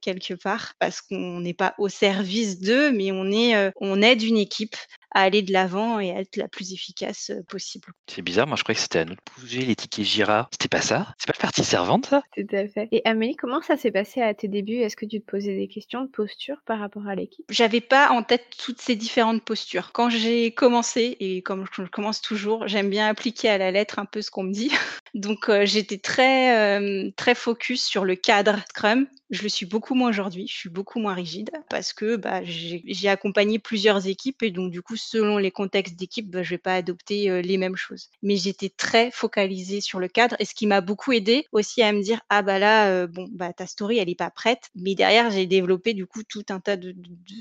quelque 0.01 0.33
part 0.35 0.73
parce 0.79 1.01
qu'on 1.01 1.39
n'est 1.39 1.53
pas 1.53 1.75
au 1.77 1.89
service 1.89 2.20
service 2.21 2.59
d'eux, 2.59 2.91
mais 2.91 3.11
on 3.11 3.31
est, 3.31 3.55
euh, 3.55 3.71
on 3.77 4.01
aide 4.01 4.21
une 4.21 4.37
équipe 4.37 4.75
à 5.13 5.23
aller 5.23 5.41
de 5.41 5.51
l'avant 5.51 5.99
et 5.99 6.11
à 6.11 6.19
être 6.19 6.37
la 6.37 6.47
plus 6.47 6.71
efficace 6.71 7.31
euh, 7.31 7.41
possible. 7.49 7.89
C'est 8.07 8.21
bizarre, 8.21 8.47
moi 8.47 8.55
je 8.55 8.63
croyais 8.63 8.75
que 8.75 8.81
c'était 8.81 8.99
à 8.99 9.05
notre 9.05 9.21
bouger 9.35 9.61
les 9.61 9.75
tickets 9.75 10.05
Jira. 10.05 10.47
C'était 10.51 10.69
pas 10.69 10.81
ça 10.81 11.13
C'est 11.17 11.27
pas 11.27 11.33
le 11.35 11.41
partie 11.41 11.63
servante 11.63 12.05
ça? 12.05 12.21
Tout 12.35 12.55
à 12.55 12.67
fait. 12.67 12.87
Et 12.91 13.01
Amélie, 13.05 13.35
comment 13.35 13.61
ça 13.61 13.75
s'est 13.75 13.91
passé 13.91 14.21
à 14.21 14.33
tes 14.33 14.47
débuts? 14.47 14.77
Est-ce 14.77 14.95
que 14.95 15.05
tu 15.05 15.19
te 15.19 15.29
posais 15.29 15.55
des 15.55 15.67
questions 15.67 16.03
de 16.03 16.09
posture 16.09 16.57
par 16.65 16.79
rapport 16.79 17.07
à 17.07 17.15
l'équipe? 17.15 17.45
J'avais 17.49 17.81
pas 17.81 18.11
en 18.11 18.23
tête 18.23 18.45
toutes 18.63 18.79
ces 18.79 18.95
différentes 18.95 19.43
postures. 19.43 19.91
Quand 19.91 20.09
j'ai 20.09 20.51
commencé, 20.51 21.17
et 21.19 21.41
comme 21.41 21.65
je 21.73 21.83
commence 21.83 22.21
toujours, 22.21 22.67
j'aime 22.67 22.89
bien 22.89 23.07
appliquer 23.07 23.49
à 23.49 23.57
la 23.57 23.71
lettre 23.71 23.99
un 23.99 24.05
peu 24.05 24.21
ce 24.21 24.31
qu'on 24.31 24.43
me 24.43 24.53
dit. 24.53 24.71
Donc 25.13 25.49
euh, 25.49 25.65
j'étais 25.65 25.97
très, 25.97 26.79
euh, 26.79 27.09
très 27.17 27.35
focus 27.35 27.83
sur 27.83 28.05
le 28.05 28.15
cadre 28.15 28.59
Scrum. 28.69 29.07
Je 29.31 29.43
le 29.43 29.49
suis 29.49 29.65
beaucoup 29.65 29.95
moins 29.95 30.09
aujourd'hui, 30.09 30.45
je 30.47 30.53
suis 30.53 30.69
beaucoup 30.69 30.99
moins 30.99 31.13
rigide 31.13 31.49
parce 31.69 31.93
que 31.93 32.17
bah, 32.17 32.41
j'ai 32.43 33.07
accompagné 33.07 33.59
plusieurs 33.59 34.05
équipes 34.07 34.43
et 34.43 34.51
donc 34.51 34.71
du 34.71 34.81
coup 34.81 34.97
selon 34.97 35.37
les 35.37 35.51
contextes 35.51 35.95
d'équipe, 35.95 36.29
bah, 36.29 36.43
je 36.43 36.49
vais 36.51 36.57
pas 36.57 36.75
adopter 36.75 37.41
les 37.41 37.57
mêmes 37.57 37.77
choses. 37.77 38.09
Mais 38.21 38.35
j'étais 38.35 38.69
très 38.69 39.09
focalisée 39.09 39.79
sur 39.79 39.99
le 39.99 40.09
cadre 40.09 40.35
et 40.39 40.45
ce 40.45 40.53
qui 40.53 40.67
m'a 40.67 40.81
beaucoup 40.81 41.13
aidé 41.13 41.45
aussi 41.53 41.81
à 41.81 41.93
me 41.93 42.01
dire 42.01 42.19
ah 42.29 42.41
bah 42.41 42.59
là 42.59 43.07
bon 43.07 43.27
bah 43.31 43.53
ta 43.53 43.67
story 43.67 43.99
elle 43.99 44.09
est 44.09 44.15
pas 44.15 44.31
prête. 44.31 44.69
Mais 44.75 44.95
derrière 44.95 45.31
j'ai 45.31 45.45
développé 45.45 45.93
du 45.93 46.05
coup 46.05 46.23
tout 46.23 46.43
un 46.49 46.59
tas 46.59 46.75
de, 46.75 46.93